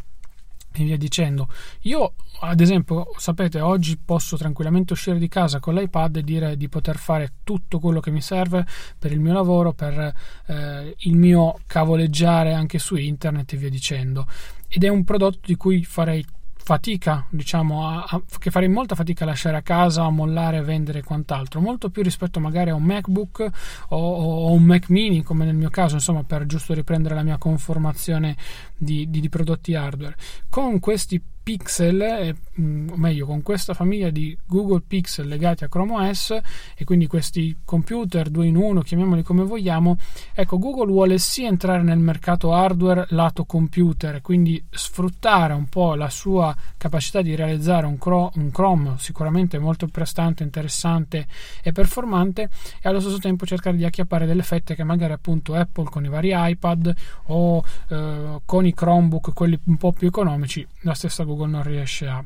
e 0.83 0.87
via 0.87 0.97
dicendo. 0.97 1.49
Io, 1.83 2.15
ad 2.41 2.61
esempio, 2.61 3.09
sapete, 3.17 3.61
oggi 3.61 3.99
posso 3.99 4.37
tranquillamente 4.37 4.93
uscire 4.93 5.19
di 5.19 5.29
casa 5.29 5.61
con 5.61 5.75
l'iPad 5.75 6.17
e 6.17 6.23
dire 6.23 6.57
di 6.57 6.69
poter 6.69 6.97
fare 6.97 7.33
tutto 7.45 7.79
quello 7.79 8.01
che 8.01 8.11
mi 8.11 8.21
serve 8.21 8.67
per 8.99 9.13
il 9.13 9.21
mio 9.21 9.33
lavoro, 9.33 9.73
per 9.73 10.15
eh, 10.47 10.95
il 10.97 11.17
mio 11.17 11.59
cavoleggiare 11.67 12.53
anche 12.53 12.79
su 12.79 12.97
internet 12.97 13.53
e 13.53 13.57
via 13.57 13.71
dicendo. 13.71 14.27
Ed 14.69 14.85
è 14.85 14.89
un 14.89 15.05
prodotto 15.05 15.41
di 15.47 15.57
cui 15.57 15.85
farei 15.85 16.25
fatica, 16.63 17.27
diciamo, 17.31 17.89
a, 17.89 18.05
a, 18.07 18.23
che 18.39 18.51
farei 18.51 18.69
molta 18.69 18.95
fatica 18.95 19.25
a 19.25 19.29
lasciare 19.29 19.57
a 19.57 19.63
casa, 19.63 20.05
a 20.05 20.11
mollare, 20.11 20.59
a 20.59 20.63
vendere 20.63 21.01
e 21.01 21.03
quant'altro, 21.03 21.61
molto 21.61 21.91
più 21.91 22.03
rispetto 22.03 22.39
magari 22.41 22.71
a 22.71 22.75
un 22.75 22.83
MacBook 22.83 23.51
o, 23.89 23.97
o, 23.97 24.53
un 24.53 24.63
Mac 24.63 24.89
mini, 24.89 25.23
come 25.23 25.45
nel 25.45 25.55
mio 25.55 25.71
caso, 25.71 25.95
insomma, 25.95 26.23
per 26.23 26.47
giusto 26.47 26.75
riprendere 26.75 27.15
la 27.15 27.23
mia 27.23 27.39
conformazione 27.39 28.37
di, 28.77 29.09
di, 29.11 29.21
di 29.21 29.29
prodotti 29.29 29.75
hardware. 29.75 30.17
Con 30.49 30.79
questi 30.79 31.21
Pixel, 31.43 32.01
eh, 32.01 32.37
o 32.57 32.97
meglio 32.97 33.27
con 33.27 33.43
questa 33.43 33.75
famiglia 33.75 34.11
di 34.11 34.37
Google 34.47 34.83
Pixel 34.87 35.27
legati 35.27 35.65
a 35.65 35.69
Chrome 35.69 36.09
OS 36.09 36.39
e 36.77 36.85
quindi 36.85 37.07
questi 37.07 37.57
computer 37.65 38.29
2 38.29 38.47
in 38.47 38.57
1, 38.57 38.83
chiamiamoli 38.83 39.23
come 39.23 39.43
vogliamo, 39.45 39.97
ecco 40.35 40.59
Google 40.59 40.93
vuole 40.93 41.19
sì 41.19 41.45
entrare 41.45 41.83
nel 41.83 41.99
mercato 41.99 42.53
hardware 42.53 43.07
lato 43.11 43.45
computer, 43.45 44.21
quindi 44.21 44.63
sfruttare 44.71 45.55
un 45.55 45.67
po' 45.67 45.95
la 45.95 46.11
sua 46.11 46.55
capacità 46.77 47.23
di 47.23 47.35
realizzare 47.35 47.87
un, 47.87 47.97
Chrome, 47.99 48.31
un 48.35 48.51
Chrome 48.51 48.95
sicuramente 48.99 49.59
molto 49.59 49.87
prestante, 49.87 50.43
interessante 50.43 51.27
e 51.63 51.73
performante 51.73 52.51
e 52.83 52.89
allo 52.89 53.01
stesso 53.01 53.19
tempo 53.19 53.47
cercare 53.47 53.77
di 53.77 53.85
acchiappare 53.85 54.27
delle 54.27 54.43
fette 54.43 54.75
che 54.75 54.85
magari 54.85 55.13
appunto 55.15 55.55
Apple 55.55 55.85
con 55.85 56.05
i 56.05 56.09
vari 56.09 56.33
iPad 56.33 56.95
o 57.27 57.65
eh, 57.89 58.41
con 58.45 58.67
i 58.67 58.75
Chromebook, 58.75 59.33
quelli 59.33 59.59
un 59.65 59.77
po' 59.77 59.93
più 59.93 60.07
economici, 60.07 60.67
la 60.83 60.95
stessa 60.95 61.25
Google 61.25 61.30
non 61.47 61.63
riesce 61.63 62.07
a, 62.07 62.25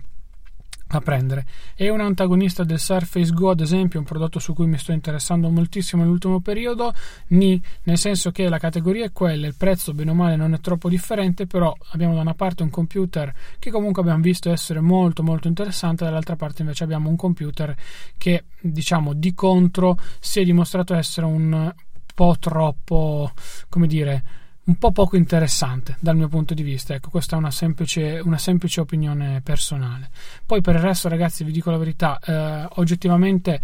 a 0.88 1.00
prendere. 1.00 1.46
È 1.75 1.88
un 1.88 2.00
antagonista 2.00 2.64
del 2.64 2.78
Surface 2.78 3.32
Go, 3.32 3.50
ad 3.50 3.61
esempio, 3.61 3.99
un 3.99 4.04
prodotto 4.04 4.38
su 4.38 4.54
cui 4.54 4.66
mi 4.66 4.78
sto 4.78 4.92
interessando 4.92 5.49
moltissimo 5.49 6.02
nell'ultimo 6.02 6.40
periodo. 6.40 6.92
Ni, 7.28 7.61
nel 7.84 7.99
senso 7.99 8.30
che 8.30 8.49
la 8.49 8.58
categoria 8.58 9.06
è 9.06 9.12
quella, 9.12 9.46
il 9.46 9.54
prezzo 9.56 9.92
bene 9.92 10.11
o 10.11 10.14
male 10.14 10.37
non 10.37 10.54
è 10.54 10.61
troppo 10.61 10.88
differente, 10.88 11.46
però 11.46 11.75
abbiamo 11.92 12.14
da 12.14 12.20
una 12.20 12.34
parte 12.34 12.62
un 12.62 12.70
computer 12.70 13.32
che 13.58 13.70
comunque 13.70 14.02
abbiamo 14.02 14.23
visto 14.23 14.50
essere 14.50 14.80
molto 14.80 15.23
molto 15.23 15.49
interessante, 15.49 16.04
dall'altra 16.04 16.37
parte 16.37 16.62
invece 16.62 16.84
abbiamo 16.84 17.08
un 17.08 17.16
computer 17.16 17.75
che 18.16 18.44
diciamo 18.61 19.12
di 19.12 19.34
contro 19.34 19.99
si 20.20 20.40
è 20.40 20.44
dimostrato 20.44 20.94
essere 20.94 21.26
un 21.26 21.73
po' 22.14 22.37
troppo, 22.38 23.32
come 23.68 23.87
dire, 23.87 24.23
un 24.64 24.76
po' 24.76 24.92
poco 24.92 25.16
interessante 25.16 25.97
dal 26.00 26.16
mio 26.16 26.28
punto 26.28 26.54
di 26.54 26.62
vista. 26.62 26.94
Ecco, 26.94 27.11
questa 27.11 27.37
è 27.37 27.38
una 27.38 27.50
semplice, 27.50 28.21
una 28.23 28.38
semplice 28.38 28.80
opinione 28.80 29.40
personale. 29.42 30.11
Poi 30.47 30.61
per 30.61 30.76
il 30.76 30.80
resto, 30.80 31.09
ragazzi, 31.09 31.44
vi 31.44 31.52
dico 31.52 31.71
la 31.71 31.76
verità, 31.76 32.18
eh, 32.18 32.66
oggettivamente 32.76 33.61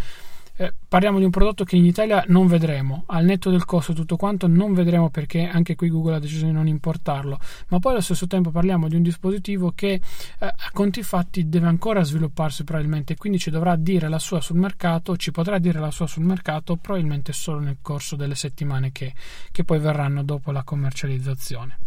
eh, 0.60 0.74
parliamo 0.86 1.18
di 1.18 1.24
un 1.24 1.30
prodotto 1.30 1.64
che 1.64 1.76
in 1.76 1.86
Italia 1.86 2.22
non 2.28 2.46
vedremo, 2.46 3.04
al 3.06 3.24
netto 3.24 3.48
del 3.48 3.64
costo 3.64 3.94
tutto 3.94 4.16
quanto 4.16 4.46
non 4.46 4.74
vedremo 4.74 5.08
perché 5.08 5.48
anche 5.48 5.74
qui 5.74 5.88
Google 5.88 6.16
ha 6.16 6.18
deciso 6.18 6.44
di 6.44 6.52
non 6.52 6.66
importarlo, 6.66 7.38
ma 7.68 7.78
poi 7.78 7.92
allo 7.92 8.02
stesso 8.02 8.26
tempo 8.26 8.50
parliamo 8.50 8.86
di 8.86 8.94
un 8.94 9.00
dispositivo 9.00 9.72
che 9.74 9.92
eh, 9.92 10.00
a 10.38 10.70
conti 10.70 11.02
fatti 11.02 11.48
deve 11.48 11.66
ancora 11.66 12.02
svilupparsi 12.02 12.64
probabilmente, 12.64 13.16
quindi 13.16 13.38
ci 13.38 13.48
dovrà 13.48 13.74
dire 13.76 14.10
la 14.10 14.18
sua 14.18 14.42
sul 14.42 14.58
mercato, 14.58 15.16
ci 15.16 15.30
potrà 15.30 15.58
dire 15.58 15.80
la 15.80 15.90
sua 15.90 16.06
sul 16.06 16.24
mercato 16.24 16.76
probabilmente 16.76 17.32
solo 17.32 17.60
nel 17.60 17.78
corso 17.80 18.14
delle 18.14 18.34
settimane 18.34 18.92
che, 18.92 19.14
che 19.50 19.64
poi 19.64 19.78
verranno 19.78 20.22
dopo 20.22 20.50
la 20.52 20.62
commercializzazione. 20.62 21.78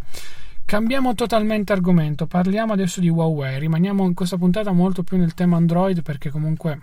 Cambiamo 0.64 1.14
totalmente 1.14 1.72
argomento, 1.72 2.26
parliamo 2.26 2.72
adesso 2.72 2.98
di 2.98 3.08
Huawei, 3.08 3.60
rimaniamo 3.60 4.04
in 4.04 4.14
questa 4.14 4.36
puntata 4.36 4.72
molto 4.72 5.04
più 5.04 5.16
nel 5.16 5.34
tema 5.34 5.58
Android 5.58 6.02
perché 6.02 6.30
comunque 6.30 6.80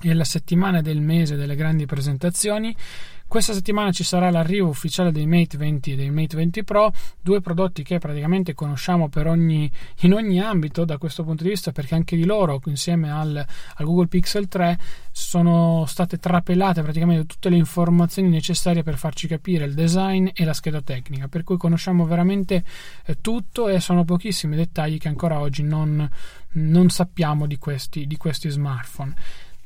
è 0.00 0.12
la 0.12 0.24
settimana 0.24 0.80
del 0.80 1.00
mese 1.00 1.36
delle 1.36 1.56
grandi 1.56 1.86
presentazioni. 1.86 2.74
Questa 3.28 3.52
settimana 3.52 3.90
ci 3.90 4.04
sarà 4.04 4.30
l'arrivo 4.30 4.68
ufficiale 4.68 5.10
dei 5.10 5.26
Mate 5.26 5.56
20 5.56 5.92
e 5.92 5.96
dei 5.96 6.10
Mate 6.10 6.36
20 6.36 6.62
Pro, 6.62 6.92
due 7.20 7.40
prodotti 7.40 7.82
che 7.82 7.98
praticamente 7.98 8.54
conosciamo 8.54 9.08
ogni, 9.24 9.68
in 10.02 10.12
ogni 10.12 10.40
ambito 10.40 10.84
da 10.84 10.96
questo 10.96 11.24
punto 11.24 11.42
di 11.42 11.48
vista, 11.48 11.72
perché 11.72 11.96
anche 11.96 12.14
di 12.14 12.24
loro, 12.24 12.60
insieme 12.66 13.10
al, 13.10 13.36
al 13.36 13.84
Google 13.84 14.06
Pixel 14.06 14.46
3, 14.46 14.78
sono 15.10 15.86
state 15.86 16.18
trapelate 16.18 16.82
praticamente 16.82 17.26
tutte 17.26 17.48
le 17.48 17.56
informazioni 17.56 18.28
necessarie 18.28 18.84
per 18.84 18.96
farci 18.96 19.26
capire 19.26 19.64
il 19.64 19.74
design 19.74 20.28
e 20.32 20.44
la 20.44 20.52
scheda 20.52 20.80
tecnica, 20.80 21.26
per 21.26 21.42
cui 21.42 21.56
conosciamo 21.56 22.06
veramente 22.06 22.62
eh, 23.06 23.20
tutto 23.20 23.66
e 23.66 23.80
sono 23.80 24.04
pochissimi 24.04 24.54
dettagli 24.54 24.98
che 24.98 25.08
ancora 25.08 25.40
oggi 25.40 25.64
non, 25.64 26.08
non 26.52 26.90
sappiamo 26.90 27.46
di 27.46 27.58
questi, 27.58 28.06
di 28.06 28.16
questi 28.16 28.50
smartphone. 28.50 29.14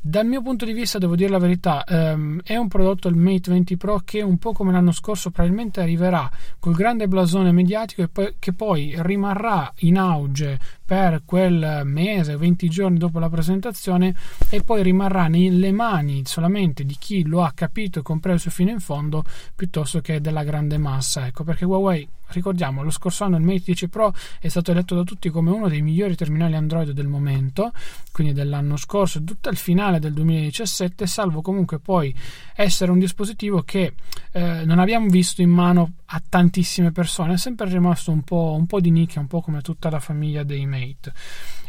Dal 0.03 0.25
mio 0.25 0.41
punto 0.41 0.65
di 0.65 0.73
vista, 0.73 0.97
devo 0.97 1.15
dire 1.15 1.29
la 1.29 1.39
verità, 1.39 1.85
ehm, 1.85 2.41
è 2.43 2.57
un 2.57 2.69
prodotto 2.69 3.07
il 3.09 3.17
Mate 3.17 3.51
20 3.51 3.77
Pro 3.77 4.01
che 4.03 4.23
un 4.23 4.39
po' 4.39 4.53
come 4.53 4.73
l'anno 4.73 4.93
scorso 4.93 5.31
probabilmente 5.31 5.83
arriverà 5.83 6.27
col 6.59 6.75
grande 6.75 7.07
blasone 7.07 7.53
mediatico 7.53 8.09
poi, 8.11 8.35
che 8.39 8.55
poi 8.55 8.95
rimarrà 8.97 9.71
in 9.81 9.99
auge 9.99 10.59
per 10.91 11.23
quel 11.25 11.83
mese, 11.85 12.37
20 12.37 12.69
giorni 12.69 12.99
dopo 12.99 13.21
la 13.21 13.31
presentazione 13.31 14.13
e 14.49 14.65
poi 14.65 14.83
rimarrà 14.83 15.29
nelle 15.29 15.71
mani 15.71 16.23
solamente 16.25 16.85
di 16.85 16.97
chi 16.99 17.25
lo 17.25 17.45
ha 17.45 17.53
capito 17.55 18.01
e 18.01 18.03
compreso 18.03 18.51
fino 18.51 18.73
in 18.73 18.81
fondo 18.81 19.23
piuttosto 19.55 20.01
che 20.01 20.21
della 20.21 20.43
grande 20.43 20.79
massa. 20.79 21.29
Ecco 21.29 21.45
perché 21.45 21.65
Huawei 21.65 22.09
Ricordiamo, 22.33 22.83
lo 22.83 22.91
scorso 22.91 23.25
anno 23.25 23.37
il 23.37 23.43
Mate 23.43 23.63
10 23.65 23.89
Pro 23.89 24.15
è 24.39 24.49
stato 24.49 24.71
eletto 24.71 24.95
da 24.95 25.03
tutti 25.03 25.31
come 25.31 25.51
uno 25.51 25.69
dei 25.69 25.83
migliori 25.83 26.15
terminali 26.15 26.55
Android 26.55 26.91
del 26.91 27.09
momento, 27.09 27.73
quindi 28.13 28.33
dell'anno 28.33 28.77
scorso 28.77 29.23
tutto 29.25 29.49
il 29.49 29.57
finale 29.57 29.99
del 29.99 30.13
2017, 30.13 31.07
salvo 31.07 31.43
comunque 31.43 31.81
poi 31.81 32.15
essere 32.55 32.93
un 32.93 32.99
dispositivo 32.99 33.63
che 33.63 33.95
eh, 34.33 34.65
non 34.65 34.79
abbiamo 34.79 35.09
visto 35.09 35.43
in 35.43 35.51
mano 35.51 35.95
a 36.13 36.23
tantissime 36.27 36.91
persone, 36.91 37.35
è 37.35 37.37
sempre 37.37 37.69
rimasto 37.69 38.11
un 38.11 38.23
po', 38.23 38.55
un 38.59 38.67
po' 38.67 38.81
di 38.81 38.91
nicchia, 38.91 39.21
un 39.21 39.29
po' 39.29 39.41
come 39.41 39.61
tutta 39.61 39.91
la 39.91 40.01
famiglia 40.01 40.43
dei 40.43 40.67
Mate. 40.67 41.13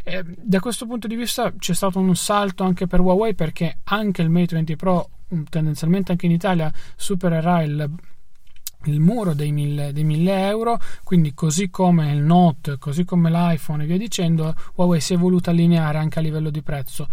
Eh, 0.03 0.23
da 0.25 0.59
questo 0.59 0.87
punto 0.87 1.07
di 1.07 1.15
vista 1.15 1.53
c'è 1.55 1.73
stato 1.73 1.99
un 1.99 2.15
salto 2.15 2.63
anche 2.63 2.87
per 2.87 3.01
Huawei 3.01 3.35
perché 3.35 3.77
anche 3.83 4.21
il 4.23 4.29
Mate 4.29 4.55
20 4.55 4.75
Pro 4.75 5.09
tendenzialmente 5.49 6.11
anche 6.11 6.25
in 6.25 6.31
Italia 6.31 6.73
supererà 6.95 7.61
il 7.61 7.89
il 8.85 8.99
muro 8.99 9.35
dei 9.35 9.51
1000, 9.51 9.93
dei 9.93 10.03
1000 10.03 10.47
euro, 10.47 10.79
quindi 11.03 11.35
così 11.35 11.69
come 11.69 12.11
il 12.11 12.23
Note, 12.23 12.79
così 12.79 13.05
come 13.05 13.29
l'iPhone 13.29 13.83
e 13.83 13.85
via 13.85 13.97
dicendo, 13.97 14.55
Huawei 14.73 14.99
si 14.99 15.13
è 15.13 15.17
voluta 15.17 15.51
allineare 15.51 15.99
anche 15.99 16.17
a 16.17 16.21
livello 16.23 16.49
di 16.49 16.63
prezzo. 16.63 17.07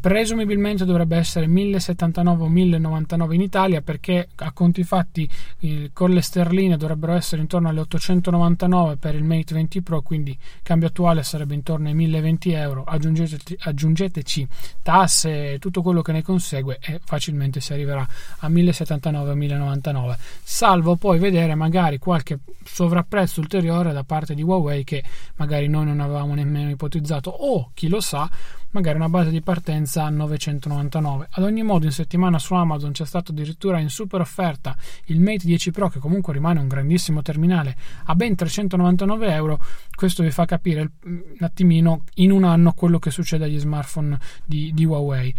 Presumibilmente 0.00 0.84
dovrebbe 0.84 1.16
essere 1.16 1.48
1079 1.48 2.44
o 2.44 2.48
1099 2.48 3.34
in 3.34 3.40
Italia 3.40 3.80
perché 3.80 4.28
a 4.36 4.52
conti 4.52 4.84
fatti 4.84 5.28
eh, 5.58 5.90
con 5.92 6.10
le 6.10 6.20
sterline 6.20 6.76
dovrebbero 6.76 7.14
essere 7.14 7.40
intorno 7.40 7.68
alle 7.68 7.80
899 7.80 8.96
per 8.96 9.16
il 9.16 9.24
Mate 9.24 9.54
20 9.54 9.82
Pro, 9.82 10.00
quindi 10.02 10.38
cambio 10.62 10.86
attuale 10.86 11.24
sarebbe 11.24 11.54
intorno 11.54 11.88
ai 11.88 11.94
1020 11.94 12.52
euro. 12.52 12.84
Aggiungeteci, 12.84 13.56
aggiungeteci 13.58 14.48
tasse 14.82 15.54
e 15.54 15.58
tutto 15.58 15.82
quello 15.82 16.00
che 16.02 16.12
ne 16.12 16.22
consegue 16.22 16.78
e 16.80 17.00
facilmente 17.04 17.58
si 17.58 17.72
arriverà 17.72 18.06
a 18.38 18.48
1079 18.48 19.30
o 19.30 19.34
1099, 19.34 20.16
salvo 20.44 20.94
poi 20.94 21.18
vedere 21.18 21.56
magari 21.56 21.98
qualche 21.98 22.38
sovrapprezzo 22.62 23.40
ulteriore 23.40 23.92
da 23.92 24.04
parte 24.04 24.34
di 24.36 24.42
Huawei 24.42 24.84
che 24.84 25.02
magari 25.36 25.66
noi 25.66 25.86
non 25.86 25.98
avevamo 25.98 26.34
nemmeno 26.34 26.70
ipotizzato 26.70 27.30
o 27.30 27.72
chi 27.74 27.88
lo 27.88 28.00
sa 28.00 28.30
magari 28.70 28.96
una 28.96 29.08
base 29.08 29.30
di 29.30 29.40
partenza 29.40 30.04
a 30.04 30.10
999. 30.10 31.28
Ad 31.30 31.44
ogni 31.44 31.62
modo, 31.62 31.86
in 31.86 31.92
settimana 31.92 32.38
su 32.38 32.54
Amazon 32.54 32.92
c'è 32.92 33.06
stato 33.06 33.32
addirittura 33.32 33.78
in 33.78 33.88
super 33.88 34.20
offerta 34.20 34.76
il 35.06 35.20
Mate 35.20 35.46
10 35.46 35.70
Pro, 35.70 35.88
che 35.88 35.98
comunque 35.98 36.32
rimane 36.32 36.60
un 36.60 36.68
grandissimo 36.68 37.22
terminale, 37.22 37.76
a 38.04 38.14
ben 38.14 38.34
399 38.34 39.32
euro. 39.32 39.60
Questo 39.94 40.22
vi 40.22 40.30
fa 40.30 40.44
capire 40.44 40.90
un 41.04 41.36
attimino 41.40 42.04
in 42.14 42.30
un 42.30 42.44
anno 42.44 42.72
quello 42.72 42.98
che 42.98 43.10
succede 43.10 43.44
agli 43.44 43.58
smartphone 43.58 44.18
di, 44.44 44.72
di 44.74 44.84
Huawei 44.84 45.34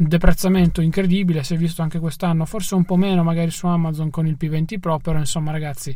deprezzamento 0.00 0.80
incredibile, 0.80 1.42
si 1.42 1.54
è 1.54 1.56
visto 1.56 1.82
anche 1.82 1.98
quest'anno, 1.98 2.44
forse 2.44 2.76
un 2.76 2.84
po' 2.84 2.94
meno 2.94 3.24
magari 3.24 3.50
su 3.50 3.66
Amazon 3.66 4.10
con 4.10 4.28
il 4.28 4.36
P20 4.38 4.78
Pro, 4.78 4.98
però 4.98 5.18
insomma 5.18 5.50
ragazzi 5.50 5.94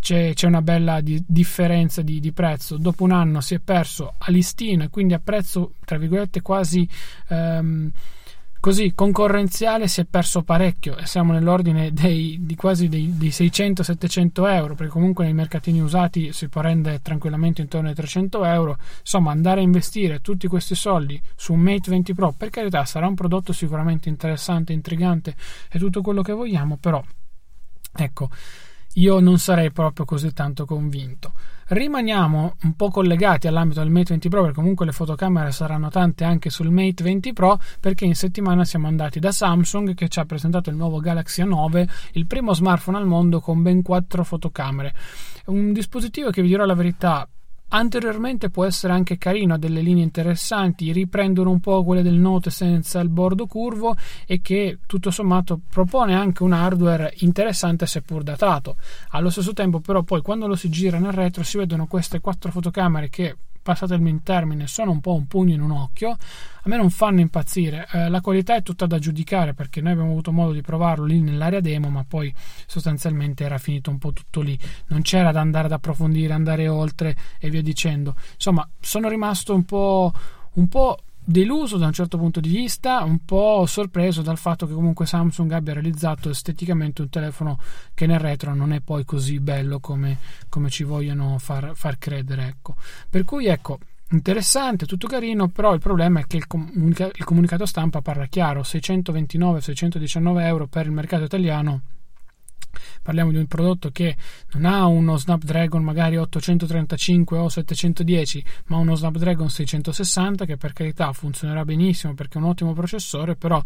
c'è, 0.00 0.32
c'è 0.34 0.46
una 0.46 0.62
bella 0.62 1.00
di, 1.00 1.22
differenza 1.26 2.02
di, 2.02 2.20
di, 2.20 2.32
prezzo. 2.32 2.76
Dopo 2.76 3.04
un 3.04 3.12
anno 3.12 3.40
si 3.40 3.54
è 3.54 3.58
perso 3.58 4.14
a 4.18 4.30
listino 4.30 4.84
e 4.84 4.88
quindi 4.88 5.14
a 5.14 5.20
prezzo, 5.20 5.74
tra 5.84 5.98
virgolette, 5.98 6.42
quasi. 6.42 6.88
Um, 7.28 7.90
così 8.60 8.92
concorrenziale 8.92 9.86
si 9.86 10.00
è 10.00 10.04
perso 10.04 10.42
parecchio 10.42 10.96
e 10.96 11.06
siamo 11.06 11.32
nell'ordine 11.32 11.92
dei, 11.92 12.38
di 12.40 12.56
quasi 12.56 12.88
dei, 12.88 13.16
dei 13.16 13.28
600-700 13.28 14.52
euro 14.52 14.74
perché 14.74 14.92
comunque 14.92 15.24
nei 15.24 15.32
mercatini 15.32 15.80
usati 15.80 16.32
si 16.32 16.48
può 16.48 16.60
rendere 16.60 17.00
tranquillamente 17.00 17.62
intorno 17.62 17.88
ai 17.88 17.94
300 17.94 18.44
euro 18.44 18.76
insomma 19.00 19.30
andare 19.30 19.60
a 19.60 19.62
investire 19.62 20.20
tutti 20.20 20.48
questi 20.48 20.74
soldi 20.74 21.20
su 21.36 21.52
un 21.52 21.60
Mate 21.60 21.88
20 21.90 22.14
Pro 22.14 22.34
per 22.36 22.50
carità 22.50 22.84
sarà 22.84 23.06
un 23.06 23.14
prodotto 23.14 23.52
sicuramente 23.52 24.08
interessante 24.08 24.72
intrigante 24.72 25.36
e 25.70 25.78
tutto 25.78 26.02
quello 26.02 26.22
che 26.22 26.32
vogliamo 26.32 26.76
però 26.78 27.02
ecco 27.94 28.28
io 28.94 29.20
non 29.20 29.38
sarei 29.38 29.70
proprio 29.70 30.04
così 30.04 30.32
tanto 30.32 30.64
convinto. 30.64 31.32
Rimaniamo 31.68 32.56
un 32.62 32.74
po' 32.76 32.88
collegati 32.90 33.46
all'ambito 33.46 33.80
del 33.80 33.90
Mate 33.90 34.06
20 34.10 34.28
Pro 34.30 34.40
perché 34.40 34.56
comunque 34.56 34.86
le 34.86 34.92
fotocamere 34.92 35.52
saranno 35.52 35.90
tante 35.90 36.24
anche 36.24 36.48
sul 36.48 36.70
Mate 36.70 37.02
20 37.02 37.32
Pro 37.34 37.60
perché 37.78 38.06
in 38.06 38.14
settimana 38.14 38.64
siamo 38.64 38.86
andati 38.86 39.18
da 39.20 39.30
Samsung 39.30 39.94
che 39.94 40.08
ci 40.08 40.18
ha 40.18 40.24
presentato 40.24 40.70
il 40.70 40.76
nuovo 40.76 40.98
Galaxy 40.98 41.42
A9, 41.42 41.86
il 42.12 42.26
primo 42.26 42.54
smartphone 42.54 42.96
al 42.96 43.06
mondo 43.06 43.40
con 43.40 43.62
ben 43.62 43.82
4 43.82 44.24
fotocamere. 44.24 44.94
Un 45.46 45.72
dispositivo 45.72 46.30
che 46.30 46.40
vi 46.40 46.48
dirò 46.48 46.64
la 46.64 46.74
verità 46.74 47.28
Anteriormente 47.70 48.48
può 48.48 48.64
essere 48.64 48.94
anche 48.94 49.18
carino, 49.18 49.54
ha 49.54 49.58
delle 49.58 49.82
linee 49.82 50.02
interessanti, 50.02 50.90
riprendono 50.90 51.50
un 51.50 51.60
po' 51.60 51.84
quelle 51.84 52.02
del 52.02 52.14
Note 52.14 52.50
senza 52.50 52.98
il 53.00 53.10
bordo 53.10 53.46
curvo 53.46 53.94
e 54.26 54.40
che 54.40 54.78
tutto 54.86 55.10
sommato 55.10 55.60
propone 55.68 56.14
anche 56.14 56.42
un 56.42 56.52
hardware 56.52 57.12
interessante 57.18 57.84
seppur 57.84 58.22
datato. 58.22 58.76
Allo 59.10 59.28
stesso 59.28 59.52
tempo 59.52 59.80
però 59.80 60.02
poi 60.02 60.22
quando 60.22 60.46
lo 60.46 60.56
si 60.56 60.70
gira 60.70 60.98
nel 60.98 61.12
retro 61.12 61.42
si 61.42 61.58
vedono 61.58 61.86
queste 61.86 62.20
quattro 62.20 62.50
fotocamere 62.50 63.10
che 63.10 63.36
passatemi 63.68 64.08
in 64.08 64.22
termine, 64.22 64.66
sono 64.66 64.92
un 64.92 65.00
po' 65.00 65.12
un 65.12 65.26
pugno 65.26 65.52
in 65.52 65.60
un 65.60 65.72
occhio, 65.72 66.08
a 66.12 66.62
me 66.64 66.78
non 66.78 66.88
fanno 66.88 67.20
impazzire. 67.20 67.86
Eh, 67.92 68.08
la 68.08 68.22
qualità 68.22 68.56
è 68.56 68.62
tutta 68.62 68.86
da 68.86 68.98
giudicare 68.98 69.52
perché 69.52 69.82
noi 69.82 69.92
abbiamo 69.92 70.10
avuto 70.10 70.32
modo 70.32 70.52
di 70.52 70.62
provarlo 70.62 71.04
lì 71.04 71.20
nell'area 71.20 71.60
demo, 71.60 71.90
ma 71.90 72.02
poi 72.02 72.32
sostanzialmente 72.66 73.44
era 73.44 73.58
finito 73.58 73.90
un 73.90 73.98
po' 73.98 74.14
tutto 74.14 74.40
lì. 74.40 74.58
Non 74.86 75.02
c'era 75.02 75.32
da 75.32 75.40
andare 75.40 75.66
ad 75.66 75.72
approfondire, 75.72 76.32
andare 76.32 76.66
oltre 76.66 77.14
e 77.38 77.50
via 77.50 77.60
dicendo. 77.60 78.16
Insomma, 78.32 78.66
sono 78.80 79.10
rimasto 79.10 79.54
un 79.54 79.64
po', 79.64 80.14
un 80.54 80.68
po' 80.68 80.98
deluso 81.28 81.76
da 81.76 81.84
un 81.84 81.92
certo 81.92 82.16
punto 82.16 82.40
di 82.40 82.48
vista, 82.48 83.02
un 83.02 83.22
po' 83.22 83.66
sorpreso 83.66 84.22
dal 84.22 84.38
fatto 84.38 84.66
che 84.66 84.72
comunque 84.72 85.04
Samsung 85.04 85.52
abbia 85.52 85.74
realizzato 85.74 86.30
esteticamente 86.30 87.02
un 87.02 87.10
telefono 87.10 87.60
che 87.92 88.06
nel 88.06 88.18
retro 88.18 88.54
non 88.54 88.72
è 88.72 88.80
poi 88.80 89.04
così 89.04 89.38
bello 89.38 89.78
come, 89.78 90.16
come 90.48 90.70
ci 90.70 90.84
vogliono 90.84 91.36
far, 91.38 91.72
far 91.74 91.98
credere. 91.98 92.46
Ecco. 92.46 92.76
Per 93.10 93.24
cui 93.24 93.46
ecco, 93.46 93.78
interessante, 94.12 94.86
tutto 94.86 95.06
carino, 95.06 95.48
però 95.48 95.74
il 95.74 95.80
problema 95.80 96.20
è 96.20 96.26
che 96.26 96.38
il, 96.38 96.46
comunica- 96.46 97.10
il 97.12 97.24
comunicato 97.24 97.66
stampa 97.66 98.00
parla 98.00 98.24
chiaro, 98.24 98.62
629-619 98.62 100.40
euro 100.40 100.66
per 100.66 100.86
il 100.86 100.92
mercato 100.92 101.24
italiano 101.24 101.82
parliamo 103.02 103.30
di 103.30 103.36
un 103.36 103.46
prodotto 103.46 103.90
che 103.90 104.16
non 104.52 104.64
ha 104.64 104.86
uno 104.86 105.16
Snapdragon 105.16 105.82
magari 105.82 106.16
835 106.16 107.38
o 107.38 107.48
710 107.48 108.44
ma 108.66 108.76
uno 108.76 108.94
Snapdragon 108.94 109.48
660 109.48 110.44
che 110.44 110.56
per 110.56 110.72
carità 110.72 111.12
funzionerà 111.12 111.64
benissimo 111.64 112.14
perché 112.14 112.38
è 112.38 112.42
un 112.42 112.48
ottimo 112.48 112.72
processore 112.72 113.36
però 113.36 113.62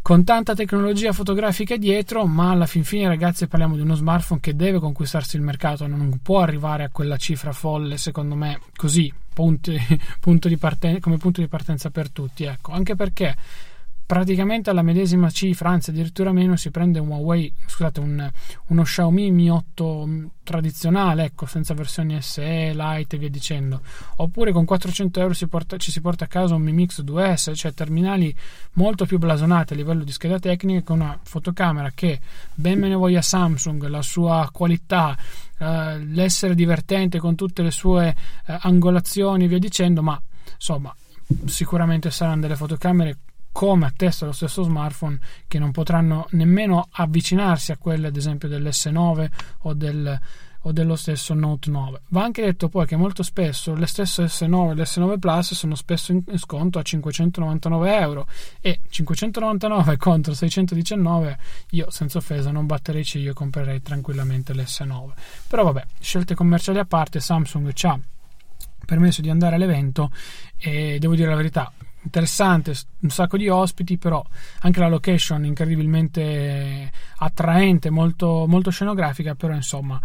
con 0.00 0.24
tanta 0.24 0.54
tecnologia 0.54 1.12
fotografica 1.12 1.76
dietro, 1.76 2.24
ma 2.24 2.52
alla 2.52 2.64
fin 2.64 2.82
fine, 2.82 3.08
ragazzi, 3.08 3.46
parliamo 3.46 3.74
di 3.74 3.82
uno 3.82 3.94
smartphone 3.94 4.40
che 4.40 4.56
deve 4.56 4.78
conquistarsi 4.78 5.36
il 5.36 5.42
mercato, 5.42 5.86
non 5.86 6.20
può 6.22 6.40
arrivare 6.40 6.84
a 6.84 6.88
quella 6.88 7.18
cifra 7.18 7.52
folle, 7.52 7.98
secondo 7.98 8.34
me, 8.34 8.58
così, 8.74 9.12
punti, 9.34 9.78
punto 10.18 10.48
parten- 10.56 11.00
come 11.00 11.18
punto 11.18 11.42
di 11.42 11.48
partenza 11.48 11.90
per 11.90 12.10
tutti. 12.10 12.44
Ecco, 12.44 12.72
anche 12.72 12.94
perché 12.94 13.36
praticamente 14.08 14.70
alla 14.70 14.80
medesima 14.80 15.28
cifra, 15.28 15.68
anzi 15.68 15.90
addirittura 15.90 16.32
meno, 16.32 16.56
si 16.56 16.70
prende 16.70 16.98
un 16.98 17.08
Huawei, 17.08 17.52
scusate, 17.66 18.00
un, 18.00 18.32
uno 18.68 18.82
Xiaomi 18.82 19.30
Mi 19.30 19.50
8 19.50 20.06
mm, 20.06 20.26
tradizionale, 20.44 21.24
ecco, 21.24 21.44
senza 21.44 21.74
versioni 21.74 22.16
SE, 22.22 22.72
Lite 22.74 23.16
e 23.16 23.18
via 23.18 23.28
dicendo. 23.28 23.82
Oppure 24.16 24.50
con 24.50 24.64
400 24.64 25.20
euro 25.20 25.34
si 25.34 25.46
porta, 25.46 25.76
ci 25.76 25.90
si 25.90 26.00
porta 26.00 26.24
a 26.24 26.26
casa 26.26 26.54
un 26.54 26.62
Mi 26.62 26.72
Mix 26.72 27.02
2S, 27.02 27.54
cioè 27.54 27.74
terminali 27.74 28.34
molto 28.72 29.04
più 29.04 29.18
blasonati 29.18 29.74
a 29.74 29.76
livello 29.76 30.04
di 30.04 30.12
scheda 30.12 30.38
tecnica 30.38 30.84
con 30.84 31.00
una 31.00 31.20
fotocamera 31.22 31.90
che, 31.94 32.18
ben 32.54 32.78
me 32.78 32.88
ne 32.88 32.94
voglia 32.94 33.20
Samsung, 33.20 33.88
la 33.88 34.00
sua 34.00 34.48
qualità, 34.50 35.14
eh, 35.58 35.98
l'essere 35.98 36.54
divertente 36.54 37.18
con 37.18 37.34
tutte 37.34 37.62
le 37.62 37.70
sue 37.70 38.16
eh, 38.46 38.58
angolazioni 38.62 39.46
via 39.46 39.58
dicendo, 39.58 40.02
ma 40.02 40.18
insomma 40.54 40.96
sicuramente 41.44 42.10
saranno 42.10 42.40
delle 42.40 42.56
fotocamere 42.56 43.18
come 43.58 43.86
attesta 43.86 44.24
lo 44.24 44.30
stesso 44.30 44.62
smartphone 44.62 45.18
che 45.48 45.58
non 45.58 45.72
potranno 45.72 46.28
nemmeno 46.30 46.86
avvicinarsi 46.92 47.72
a 47.72 47.76
quelle 47.76 48.06
ad 48.06 48.14
esempio 48.14 48.46
dell'S9 48.46 49.28
o, 49.62 49.74
del, 49.74 50.20
o 50.60 50.70
dello 50.70 50.94
stesso 50.94 51.34
Note 51.34 51.68
9. 51.68 52.02
Va 52.10 52.22
anche 52.22 52.44
detto 52.44 52.68
poi 52.68 52.86
che 52.86 52.94
molto 52.94 53.24
spesso 53.24 53.74
le 53.74 53.86
stesse 53.86 54.26
S9 54.26 54.70
e 54.70 54.74
l'S9 54.74 55.18
Plus 55.18 55.54
sono 55.54 55.74
spesso 55.74 56.12
in 56.12 56.22
sconto 56.36 56.78
a 56.78 56.82
599 56.82 57.98
euro 57.98 58.28
e 58.60 58.78
599 58.88 59.96
contro 59.98 60.34
619 60.34 61.38
io 61.70 61.90
senza 61.90 62.18
offesa 62.18 62.52
non 62.52 62.64
batterei 62.64 63.02
ciglio 63.02 63.32
e 63.32 63.34
comprerei 63.34 63.82
tranquillamente 63.82 64.54
l'S9. 64.54 65.08
Però 65.48 65.64
vabbè, 65.64 65.84
scelte 65.98 66.36
commerciali 66.36 66.78
a 66.78 66.84
parte, 66.84 67.18
Samsung 67.18 67.72
ci 67.72 67.86
ha 67.88 67.98
permesso 68.86 69.20
di 69.20 69.30
andare 69.30 69.56
all'evento 69.56 70.12
e 70.56 70.98
devo 71.00 71.16
dire 71.16 71.28
la 71.28 71.36
verità, 71.36 71.72
interessante, 72.08 72.74
un 73.00 73.10
sacco 73.10 73.36
di 73.36 73.48
ospiti, 73.48 73.98
però 73.98 74.24
anche 74.60 74.80
la 74.80 74.88
location 74.88 75.44
incredibilmente 75.44 76.90
attraente, 77.16 77.90
molto, 77.90 78.46
molto 78.48 78.70
scenografica, 78.70 79.34
però 79.34 79.54
insomma 79.54 80.00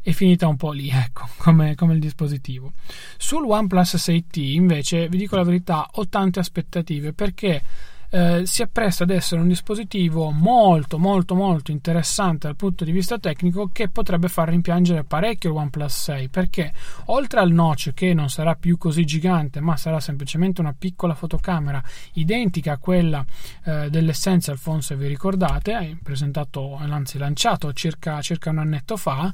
è 0.00 0.12
finita 0.12 0.46
un 0.46 0.56
po' 0.56 0.70
lì, 0.70 0.88
ecco, 0.92 1.26
come, 1.38 1.74
come, 1.74 1.94
il 1.94 2.00
dispositivo. 2.00 2.72
Sul 3.16 3.44
OnePlus 3.44 3.94
6T 3.94 4.40
invece 4.40 5.08
vi 5.08 5.16
dico 5.16 5.34
la 5.34 5.42
verità, 5.42 5.88
ho 5.90 6.06
tante 6.08 6.38
aspettative 6.38 7.12
perché 7.12 7.62
eh, 8.10 8.42
si 8.44 8.62
appresta 8.62 9.04
ad 9.04 9.10
essere 9.10 9.40
un 9.40 9.48
dispositivo 9.48 10.30
molto 10.30 10.98
molto 10.98 11.34
molto 11.34 11.70
interessante 11.70 12.46
dal 12.46 12.56
punto 12.56 12.84
di 12.84 12.92
vista 12.92 13.18
tecnico 13.18 13.70
che 13.72 13.88
potrebbe 13.88 14.28
far 14.28 14.48
rimpiangere 14.48 15.04
parecchio 15.04 15.50
il 15.50 15.56
OnePlus 15.56 16.02
6 16.02 16.28
perché 16.28 16.72
oltre 17.06 17.40
al 17.40 17.50
notch 17.50 17.92
che 17.94 18.14
non 18.14 18.28
sarà 18.28 18.54
più 18.54 18.78
così 18.78 19.04
gigante 19.04 19.60
ma 19.60 19.76
sarà 19.76 20.00
semplicemente 20.00 20.60
una 20.60 20.74
piccola 20.76 21.14
fotocamera 21.14 21.82
identica 22.14 22.72
a 22.72 22.78
quella 22.78 23.24
eh, 23.64 23.90
dell'Essential 23.90 24.58
Phone 24.58 24.82
se 24.82 24.96
vi 24.96 25.06
ricordate 25.06 25.98
presentato 26.02 26.76
anzi 26.76 27.18
lanciato 27.18 27.72
circa, 27.72 28.20
circa 28.22 28.50
un 28.50 28.58
annetto 28.58 28.96
fa 28.96 29.32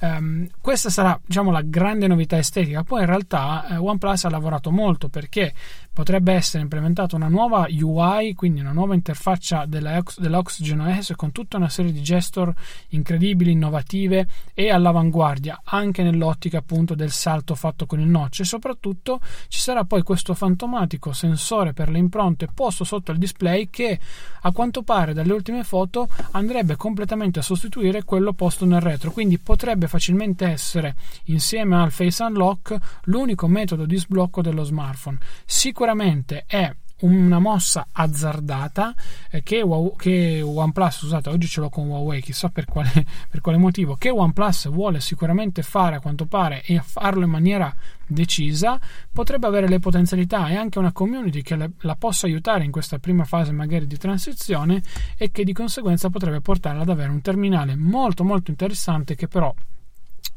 ehm, 0.00 0.48
questa 0.60 0.90
sarà 0.90 1.18
diciamo 1.24 1.50
la 1.50 1.62
grande 1.62 2.06
novità 2.06 2.36
estetica. 2.36 2.82
Poi 2.82 3.00
in 3.00 3.06
realtà 3.06 3.66
eh, 3.68 3.76
OnePlus 3.76 4.24
ha 4.24 4.30
lavorato 4.30 4.70
molto 4.70 5.08
perché 5.08 5.52
potrebbe 5.92 6.32
essere 6.32 6.62
implementata 6.62 7.16
una 7.16 7.28
nuova 7.28 7.66
UI, 7.68 8.34
quindi 8.34 8.60
una 8.60 8.72
nuova 8.72 8.94
interfaccia 8.94 9.66
della, 9.66 10.02
della 10.16 10.38
Oxygen 10.38 10.80
OS 10.80 11.12
con 11.16 11.32
tutta 11.32 11.58
una 11.58 11.68
serie 11.68 11.92
di 11.92 12.02
gesture 12.02 12.54
incredibili, 12.88 13.52
innovative 13.52 14.26
e 14.54 14.70
all'avanguardia, 14.70 15.60
anche 15.64 16.02
nell'ottica 16.02 16.58
appunto 16.58 16.94
del 16.94 17.10
salto 17.10 17.54
fatto 17.54 17.84
con 17.84 18.00
il 18.00 18.06
notch 18.06 18.40
e 18.40 18.44
soprattutto 18.44 19.20
ci 19.48 19.60
sarà 19.60 19.84
poi 19.84 20.02
questo 20.02 20.32
fantomatico 20.34 21.12
sensore 21.12 21.74
per 21.74 21.90
le 21.90 21.98
impronte 21.98 22.48
posto 22.52 22.84
sotto 22.84 23.12
il 23.12 23.18
display 23.18 23.68
che 23.68 23.98
a 24.44 24.50
quanto 24.52 24.82
pare 24.82 25.12
dalle 25.12 25.32
ultime 25.32 25.62
foto 25.62 26.08
andrebbe 26.32 26.76
completamente 26.76 27.40
a 27.40 27.42
sostituire 27.42 28.04
quello 28.04 28.32
posto 28.32 28.64
nel 28.64 28.80
retro, 28.80 29.10
quindi 29.10 29.38
potrebbe 29.38 29.88
facilmente 29.88 30.46
essere 30.46 30.94
insieme 31.24 31.76
al 31.76 31.90
Face 31.90 32.22
Unlock 32.22 32.76
l'unico 33.04 33.46
metodo 33.46 33.84
di 33.84 33.98
sblocco 33.98 34.40
dello 34.40 34.64
smartphone. 34.64 35.18
Sicuramente 35.44 35.81
sicuramente 35.82 36.44
è 36.46 36.72
una 37.00 37.40
mossa 37.40 37.88
azzardata 37.90 38.94
eh, 39.32 39.42
che, 39.42 39.64
che, 39.96 40.40
OnePlus, 40.40 40.98
scusate, 40.98 41.28
oggi 41.28 41.48
ce 41.48 41.60
l'ho 41.60 41.68
con 41.70 41.88
Huawei, 41.88 42.20
chissà 42.20 42.50
per 42.50 42.66
quale, 42.66 42.92
per 43.28 43.40
quale, 43.40 43.58
motivo, 43.58 43.96
che 43.96 44.08
OnePlus 44.08 44.68
vuole 44.68 45.00
sicuramente 45.00 45.62
fare 45.62 45.96
a 45.96 46.00
quanto 46.00 46.26
pare 46.26 46.62
e 46.62 46.80
farlo 46.84 47.24
in 47.24 47.30
maniera 47.30 47.74
decisa, 48.06 48.78
potrebbe 49.10 49.48
avere 49.48 49.66
le 49.66 49.80
potenzialità 49.80 50.46
e 50.50 50.54
anche 50.54 50.78
una 50.78 50.92
community 50.92 51.42
che 51.42 51.70
la 51.80 51.96
possa 51.96 52.26
aiutare 52.26 52.62
in 52.62 52.70
questa 52.70 53.00
prima 53.00 53.24
fase 53.24 53.50
magari 53.50 53.88
di 53.88 53.96
transizione 53.96 54.82
e 55.16 55.32
che 55.32 55.42
di 55.42 55.52
conseguenza 55.52 56.10
potrebbe 56.10 56.40
portarla 56.40 56.82
ad 56.82 56.90
avere 56.90 57.10
un 57.10 57.22
terminale 57.22 57.74
molto 57.74 58.22
molto 58.22 58.52
interessante 58.52 59.16
che 59.16 59.26
però 59.26 59.52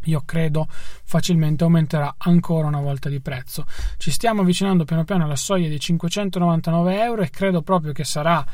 io 0.06 0.24
credo 0.26 0.68
facilmente 0.70 1.64
aumenterà 1.64 2.16
ancora 2.18 2.68
una 2.68 2.82
volta 2.82 3.10
di 3.10 3.20
prezzo. 3.20 3.66
Ci 3.98 4.12
stiamo 4.12 4.42
avvicinando 4.42 4.86
piano 4.86 5.04
piano 5.04 5.26
alla 5.26 5.36
soglia 5.36 5.68
dei 5.68 5.80
599 5.80 7.02
euro 7.02 7.22
e 7.22 7.30
credo 7.30 7.62
proprio 7.62 7.94
che 7.94 8.04
sarà 8.04 8.46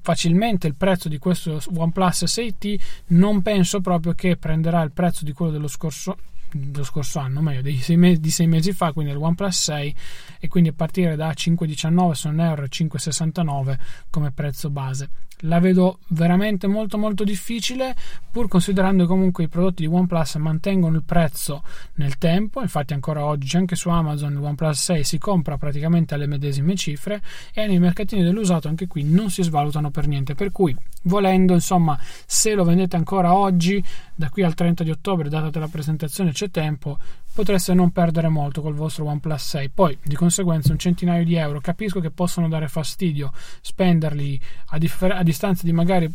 facilmente 0.00 0.66
il 0.66 0.76
prezzo 0.76 1.08
di 1.08 1.18
questo 1.18 1.60
OnePlus 1.74 2.24
6T. 2.24 2.80
Non 3.08 3.42
penso 3.42 3.80
proprio 3.80 4.12
che 4.12 4.36
prenderà 4.36 4.82
il 4.82 4.92
prezzo 4.92 5.24
di 5.24 5.32
quello 5.32 5.52
dello 5.52 5.68
scorso 5.68 6.16
dello 6.52 6.84
scorso 6.84 7.18
anno, 7.18 7.40
meglio 7.40 7.62
sei 7.80 7.96
mesi, 7.96 8.20
di 8.20 8.30
sei 8.30 8.46
mesi 8.46 8.72
fa, 8.72 8.92
quindi 8.92 9.12
il 9.12 9.18
OnePlus 9.18 9.62
6 9.62 9.94
e 10.40 10.48
quindi 10.48 10.70
a 10.70 10.72
partire 10.72 11.16
da 11.16 11.30
5,19 11.30 12.12
sono 12.12 12.42
euro 12.42 12.64
5,69 12.64 13.78
come 14.10 14.32
prezzo 14.32 14.70
base. 14.70 15.08
La 15.44 15.58
vedo 15.58 15.98
veramente 16.08 16.68
molto 16.68 16.98
molto 16.98 17.24
difficile 17.24 17.96
pur 18.30 18.46
considerando 18.46 19.02
che 19.02 19.08
comunque 19.08 19.44
i 19.44 19.48
prodotti 19.48 19.86
di 19.86 19.92
OnePlus 19.92 20.36
mantengono 20.36 20.96
il 20.96 21.02
prezzo 21.02 21.64
nel 21.94 22.16
tempo. 22.18 22.60
Infatti 22.60 22.92
ancora 22.92 23.24
oggi 23.24 23.56
anche 23.56 23.74
su 23.74 23.88
Amazon 23.88 24.32
il 24.32 24.38
OnePlus 24.38 24.80
6 24.80 25.04
si 25.04 25.18
compra 25.18 25.58
praticamente 25.58 26.14
alle 26.14 26.26
medesime 26.26 26.76
cifre 26.76 27.20
e 27.52 27.66
nei 27.66 27.80
mercatini 27.80 28.22
dell'usato 28.22 28.68
anche 28.68 28.86
qui 28.86 29.02
non 29.02 29.30
si 29.30 29.42
svalutano 29.42 29.90
per 29.90 30.06
niente. 30.06 30.34
Per 30.34 30.52
cui 30.52 30.76
volendo 31.02 31.54
insomma 31.54 31.98
se 32.26 32.54
lo 32.54 32.64
vendete 32.64 32.96
ancora 32.96 33.34
oggi 33.34 33.82
da 34.14 34.28
qui 34.28 34.42
al 34.42 34.54
30 34.54 34.84
di 34.84 34.90
ottobre 34.90 35.28
data 35.28 35.58
la 35.58 35.68
presentazione 35.68 36.32
c'è 36.32 36.50
tempo 36.50 36.98
potreste 37.32 37.72
non 37.72 37.90
perdere 37.90 38.28
molto 38.28 38.60
col 38.60 38.74
vostro 38.74 39.06
OnePlus 39.06 39.42
6. 39.42 39.70
Poi, 39.70 39.96
di 40.02 40.14
conseguenza, 40.14 40.72
un 40.72 40.78
centinaio 40.78 41.24
di 41.24 41.34
euro. 41.34 41.60
Capisco 41.60 42.00
che 42.00 42.10
possono 42.10 42.48
dare 42.48 42.68
fastidio 42.68 43.32
spenderli 43.60 44.40
a, 44.66 44.78
differ- 44.78 45.16
a 45.16 45.22
distanza 45.22 45.64
di 45.64 45.72
magari 45.72 46.12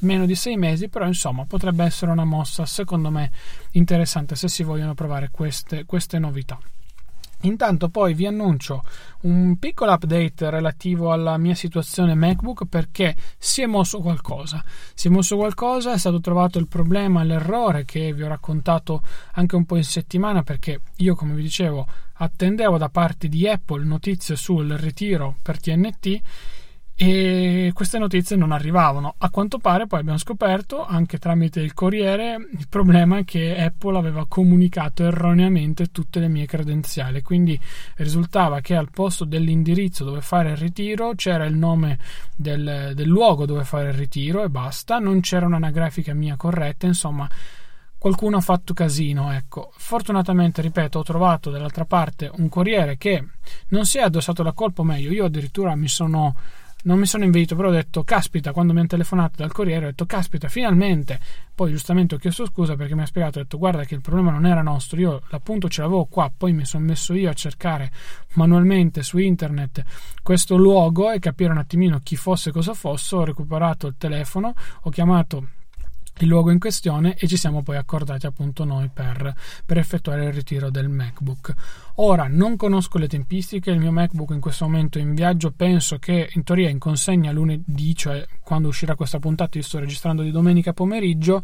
meno 0.00 0.26
di 0.26 0.34
sei 0.34 0.56
mesi, 0.56 0.88
però 0.88 1.06
insomma 1.06 1.44
potrebbe 1.44 1.84
essere 1.84 2.10
una 2.10 2.24
mossa, 2.24 2.64
secondo 2.66 3.10
me, 3.10 3.30
interessante 3.72 4.36
se 4.36 4.48
si 4.48 4.62
vogliono 4.62 4.94
provare 4.94 5.28
queste, 5.30 5.84
queste 5.84 6.18
novità. 6.18 6.58
Intanto 7.44 7.88
poi 7.88 8.14
vi 8.14 8.26
annuncio 8.26 8.82
un 9.22 9.58
piccolo 9.58 9.92
update 9.92 10.50
relativo 10.50 11.12
alla 11.12 11.36
mia 11.36 11.54
situazione 11.54 12.14
MacBook 12.14 12.66
perché 12.66 13.14
si 13.38 13.62
è 13.62 13.66
mosso 13.66 14.00
qualcosa. 14.00 14.64
Si 14.94 15.08
è 15.08 15.10
mosso 15.10 15.36
qualcosa, 15.36 15.92
è 15.92 15.98
stato 15.98 16.20
trovato 16.20 16.58
il 16.58 16.68
problema, 16.68 17.22
l'errore 17.22 17.84
che 17.84 18.12
vi 18.12 18.22
ho 18.22 18.28
raccontato 18.28 19.02
anche 19.32 19.56
un 19.56 19.66
po' 19.66 19.76
in 19.76 19.84
settimana 19.84 20.42
perché 20.42 20.80
io 20.96 21.14
come 21.14 21.34
vi 21.34 21.42
dicevo 21.42 21.86
attendevo 22.16 22.78
da 22.78 22.88
parte 22.88 23.28
di 23.28 23.46
Apple 23.48 23.84
notizie 23.84 24.36
sul 24.36 24.70
ritiro 24.72 25.36
per 25.42 25.60
TNT 25.60 26.20
e 26.96 27.72
queste 27.74 27.98
notizie 27.98 28.36
non 28.36 28.52
arrivavano. 28.52 29.14
A 29.18 29.30
quanto 29.30 29.58
pare 29.58 29.86
poi 29.86 30.00
abbiamo 30.00 30.18
scoperto, 30.18 30.84
anche 30.84 31.18
tramite 31.18 31.60
il 31.60 31.74
Corriere, 31.74 32.36
il 32.52 32.68
problema 32.68 33.18
è 33.18 33.24
che 33.24 33.56
Apple 33.58 33.98
aveva 33.98 34.26
comunicato 34.28 35.04
erroneamente 35.04 35.86
tutte 35.86 36.20
le 36.20 36.28
mie 36.28 36.46
credenziali, 36.46 37.20
quindi 37.22 37.58
risultava 37.96 38.60
che 38.60 38.76
al 38.76 38.90
posto 38.90 39.24
dell'indirizzo 39.24 40.04
dove 40.04 40.20
fare 40.20 40.50
il 40.50 40.56
ritiro 40.56 41.14
c'era 41.16 41.44
il 41.46 41.56
nome 41.56 41.98
del, 42.36 42.92
del 42.94 43.08
luogo 43.08 43.44
dove 43.44 43.64
fare 43.64 43.88
il 43.88 43.94
ritiro 43.94 44.44
e 44.44 44.48
basta, 44.48 44.98
non 44.98 45.20
c'era 45.20 45.46
un'anagrafica 45.46 46.14
mia 46.14 46.36
corretta, 46.36 46.86
insomma 46.86 47.28
qualcuno 47.98 48.36
ha 48.36 48.42
fatto 48.42 48.74
casino, 48.74 49.32
ecco. 49.32 49.72
Fortunatamente, 49.76 50.60
ripeto, 50.60 50.98
ho 50.98 51.02
trovato 51.02 51.50
dall'altra 51.50 51.86
parte 51.86 52.30
un 52.36 52.50
corriere 52.50 52.98
che 52.98 53.26
non 53.68 53.86
si 53.86 53.96
è 53.96 54.02
addossato 54.02 54.42
la 54.42 54.52
colpa, 54.52 54.82
o 54.82 54.84
meglio, 54.84 55.10
io 55.10 55.24
addirittura 55.24 55.74
mi 55.74 55.88
sono 55.88 56.36
non 56.84 56.98
mi 56.98 57.06
sono 57.06 57.24
inverito, 57.24 57.54
però 57.56 57.68
ho 57.68 57.72
detto 57.72 58.04
caspita, 58.04 58.52
quando 58.52 58.72
mi 58.72 58.80
hanno 58.80 58.88
telefonato 58.88 59.34
dal 59.36 59.52
Corriere 59.52 59.86
ho 59.86 59.88
detto 59.88 60.06
caspita, 60.06 60.48
finalmente. 60.48 61.18
Poi 61.54 61.70
giustamente 61.70 62.14
ho 62.14 62.18
chiesto 62.18 62.46
scusa 62.46 62.76
perché 62.76 62.94
mi 62.94 63.02
ha 63.02 63.06
spiegato, 63.06 63.38
ho 63.38 63.42
detto 63.42 63.58
guarda 63.58 63.84
che 63.84 63.94
il 63.94 64.00
problema 64.00 64.30
non 64.30 64.46
era 64.46 64.60
nostro, 64.62 64.98
io 64.98 65.22
l'appunto 65.28 65.68
ce 65.68 65.82
l'avevo 65.82 66.04
qua, 66.06 66.30
poi 66.36 66.52
mi 66.52 66.64
sono 66.64 66.84
messo 66.84 67.14
io 67.14 67.30
a 67.30 67.34
cercare 67.34 67.92
manualmente 68.34 69.02
su 69.02 69.18
internet 69.18 69.82
questo 70.22 70.56
luogo 70.56 71.10
e 71.12 71.20
capire 71.20 71.52
un 71.52 71.58
attimino 71.58 72.00
chi 72.02 72.16
fosse 72.16 72.50
cosa 72.50 72.74
fosse, 72.74 73.14
ho 73.14 73.24
recuperato 73.24 73.86
il 73.86 73.94
telefono, 73.96 74.52
ho 74.82 74.90
chiamato 74.90 75.48
il 76.18 76.28
luogo 76.28 76.50
in 76.50 76.60
questione 76.60 77.16
e 77.16 77.26
ci 77.26 77.36
siamo 77.36 77.62
poi 77.62 77.76
accordati 77.76 78.26
appunto 78.26 78.64
noi 78.64 78.88
per, 78.92 79.34
per, 79.66 79.78
effettuare 79.78 80.26
il 80.26 80.32
ritiro 80.32 80.70
del 80.70 80.88
MacBook. 80.88 81.52
Ora 81.96 82.26
non 82.28 82.56
conosco 82.56 82.98
le 82.98 83.08
tempistiche, 83.08 83.70
il 83.70 83.78
mio 83.78 83.90
MacBook 83.90 84.30
in 84.30 84.40
questo 84.40 84.64
momento 84.64 84.98
è 84.98 85.02
in 85.02 85.14
viaggio, 85.14 85.50
penso 85.50 85.98
che 85.98 86.30
in 86.32 86.44
teoria 86.44 86.68
in 86.68 86.78
consegna 86.78 87.32
lunedì, 87.32 87.94
cioè 87.96 88.24
quando 88.42 88.68
uscirà 88.68 88.94
questa 88.94 89.18
puntata, 89.18 89.58
io 89.58 89.64
sto 89.64 89.78
registrando 89.78 90.22
di 90.22 90.30
domenica 90.30 90.72
pomeriggio, 90.72 91.42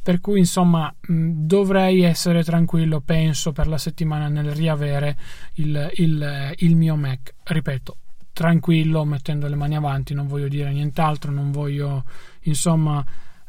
per 0.00 0.20
cui 0.20 0.38
insomma 0.38 0.94
dovrei 1.00 2.02
essere 2.02 2.44
tranquillo, 2.44 3.00
penso, 3.00 3.52
per 3.52 3.66
la 3.66 3.78
settimana 3.78 4.28
nel 4.28 4.52
riavere 4.52 5.16
il, 5.54 5.90
il, 5.94 6.54
il 6.58 6.76
mio 6.76 6.94
Mac. 6.94 7.34
Ripeto, 7.42 7.96
tranquillo, 8.32 9.04
mettendo 9.04 9.48
le 9.48 9.56
mani 9.56 9.76
avanti, 9.76 10.12
non 10.12 10.26
voglio 10.26 10.48
dire 10.48 10.70
nient'altro, 10.72 11.32
non 11.32 11.50
voglio 11.50 12.04
insomma 12.42 13.02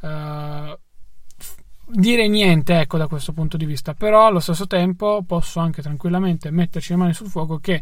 uh, 0.06 0.78
dire 1.88 2.28
niente 2.28 2.80
ecco 2.80 2.98
da 2.98 3.08
questo 3.08 3.34
punto 3.34 3.58
di 3.58 3.66
vista. 3.66 3.94
Però 3.94 4.26
allo 4.26 4.40
stesso 4.40 4.68
tempo 4.68 5.24
posso 5.26 5.60
anche 5.60 5.82
tranquillamente 5.82 6.52
metterci 6.52 6.92
le 6.92 6.98
mani 6.98 7.14
sul 7.14 7.28
fuoco 7.28 7.60
che 7.60 7.82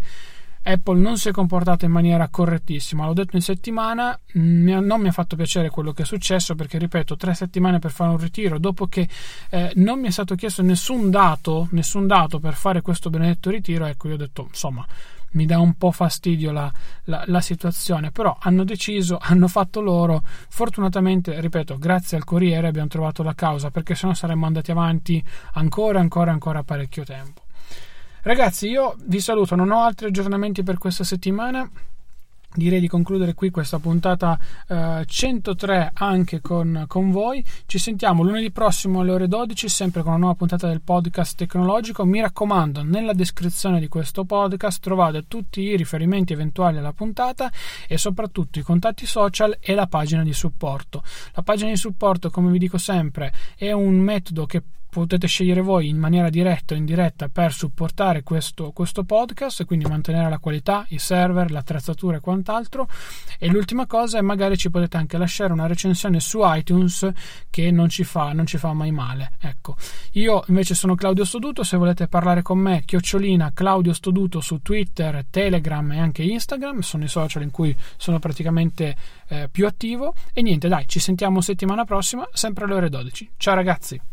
Apple 0.65 0.97
non 0.97 1.17
si 1.17 1.27
è 1.27 1.31
comportata 1.31 1.85
in 1.85 1.91
maniera 1.91 2.29
correttissima, 2.29 3.05
l'ho 3.05 3.13
detto 3.13 3.35
in 3.35 3.41
settimana, 3.41 4.17
non 4.33 5.01
mi 5.01 5.07
ha 5.09 5.11
fatto 5.11 5.35
piacere 5.35 5.69
quello 5.69 5.91
che 5.91 6.03
è 6.03 6.05
successo 6.05 6.55
perché, 6.55 6.77
ripeto, 6.77 7.17
tre 7.17 7.33
settimane 7.33 7.79
per 7.79 7.91
fare 7.91 8.11
un 8.11 8.17
ritiro, 8.17 8.57
dopo 8.59 8.87
che 8.87 9.07
eh, 9.49 9.73
non 9.75 9.99
mi 9.99 10.07
è 10.07 10.11
stato 10.11 10.35
chiesto 10.35 10.61
nessun 10.61 11.09
dato, 11.09 11.67
nessun 11.71 12.07
dato 12.07 12.39
per 12.39 12.53
fare 12.53 12.81
questo 12.81 13.09
benedetto 13.09 13.49
ritiro, 13.49 13.85
ecco, 13.85 14.07
io 14.07 14.13
ho 14.13 14.17
detto, 14.17 14.45
insomma, 14.47 14.87
mi 15.33 15.45
dà 15.45 15.59
un 15.59 15.73
po' 15.75 15.91
fastidio 15.91 16.51
la, 16.51 16.71
la, 17.05 17.23
la, 17.27 17.41
situazione, 17.41 18.11
però 18.11 18.35
hanno 18.39 18.63
deciso, 18.63 19.17
hanno 19.21 19.47
fatto 19.47 19.81
loro, 19.81 20.23
fortunatamente, 20.23 21.39
ripeto, 21.39 21.77
grazie 21.77 22.17
al 22.17 22.23
Corriere 22.23 22.67
abbiamo 22.67 22.87
trovato 22.87 23.23
la 23.23 23.33
causa, 23.35 23.69
perché 23.69 23.95
sennò 23.95 24.13
saremmo 24.13 24.45
andati 24.45 24.71
avanti 24.71 25.23
ancora, 25.53 25.99
ancora, 25.99 26.31
ancora 26.31 26.63
parecchio 26.63 27.03
tempo. 27.03 27.41
Ragazzi, 28.23 28.69
io 28.69 28.95
vi 29.05 29.19
saluto, 29.19 29.55
non 29.55 29.71
ho 29.71 29.81
altri 29.81 30.07
aggiornamenti 30.07 30.63
per 30.63 30.77
questa 30.77 31.03
settimana 31.03 31.69
direi 32.55 32.79
di 32.79 32.87
concludere 32.87 33.33
qui 33.33 33.49
questa 33.49 33.79
puntata 33.79 34.39
eh, 34.67 35.03
103 35.05 35.91
anche 35.93 36.41
con, 36.41 36.85
con, 36.87 37.11
voi. 37.11 37.43
Ci 37.65 37.77
sentiamo 37.77 38.23
lunedì 38.23 38.51
prossimo 38.51 39.01
alle 39.01 39.11
ore 39.11 39.27
12, 39.27 39.69
sempre 39.69 40.01
con 40.01 40.11
una 40.11 40.19
nuova 40.19 40.35
puntata 40.35 40.67
del 40.67 40.81
podcast 40.81 41.37
tecnologico. 41.37 42.05
Mi 42.05 42.21
raccomando, 42.21 42.83
nella 42.83 43.13
descrizione 43.13 43.79
di 43.79 43.87
questo 43.87 44.25
podcast 44.25 44.81
trovate 44.81 45.27
tutti 45.27 45.61
i 45.61 45.75
riferimenti 45.75 46.33
eventuali 46.33 46.77
alla 46.77 46.93
puntata 46.93 47.51
e 47.87 47.97
soprattutto 47.97 48.59
i 48.59 48.63
contatti 48.63 49.05
social 49.05 49.57
e 49.59 49.73
la 49.73 49.87
pagina 49.87 50.23
di 50.23 50.33
supporto. 50.33 51.03
La 51.33 51.41
pagina 51.41 51.69
di 51.69 51.77
supporto, 51.77 52.29
come 52.29 52.51
vi 52.51 52.59
dico 52.59 52.77
sempre, 52.77 53.33
è 53.55 53.71
un 53.71 53.95
metodo 53.95 54.45
che 54.45 54.61
potete 54.93 55.25
scegliere 55.25 55.61
voi 55.61 55.89
in 55.89 55.97
maniera 55.97 56.29
diretta 56.29 56.75
o 56.75 56.77
indiretta 56.77 57.27
per 57.27 57.51
supportare 57.51 58.21
questo, 58.21 58.71
questo 58.71 59.03
podcast 59.03 59.61
e 59.61 59.65
quindi 59.65 59.85
mantenere 59.85 60.29
la 60.29 60.37
qualità, 60.37 60.85
i 60.89 60.99
server, 60.99 61.51
l'attrezzatura 61.51 62.17
e 62.17 62.19
quant'altro. 62.19 62.87
E 63.39 63.47
l'ultima 63.47 63.87
cosa 63.87 64.19
è 64.19 64.21
magari 64.21 64.55
ci 64.55 64.69
potete 64.69 64.97
anche 64.97 65.17
lasciare 65.17 65.51
una 65.51 65.65
recensione 65.65 66.19
su 66.19 66.39
iTunes 66.43 67.09
che 67.49 67.71
non 67.71 67.89
ci 67.89 68.03
fa, 68.03 68.33
non 68.33 68.45
ci 68.45 68.57
fa 68.57 68.71
mai 68.73 68.91
male. 68.91 69.33
Ecco, 69.39 69.75
io 70.11 70.43
invece 70.47 70.75
sono 70.75 70.93
Claudio 70.93 71.25
Stoduto, 71.25 71.63
se 71.63 71.75
volete 71.75 72.07
parlare 72.07 72.43
con 72.43 72.59
me, 72.59 72.83
chiocciolina 72.85 73.51
Claudio 73.53 73.93
Stoduto 73.93 74.41
su 74.41 74.61
Twitter, 74.61 75.25
Telegram 75.29 75.91
e 75.91 75.99
anche 75.99 76.21
Instagram, 76.21 76.81
sono 76.81 77.03
i 77.03 77.07
social 77.07 77.41
in 77.41 77.51
cui 77.51 77.75
sono 77.97 78.19
praticamente 78.19 78.95
eh, 79.27 79.49
più 79.51 79.65
attivo. 79.65 80.13
E 80.33 80.43
niente, 80.43 80.67
dai, 80.67 80.87
ci 80.87 80.99
sentiamo 80.99 81.41
settimana 81.41 81.83
prossima, 81.83 82.29
sempre 82.31 82.65
alle 82.65 82.75
ore 82.75 82.89
12. 82.89 83.31
Ciao 83.37 83.55
ragazzi! 83.55 84.12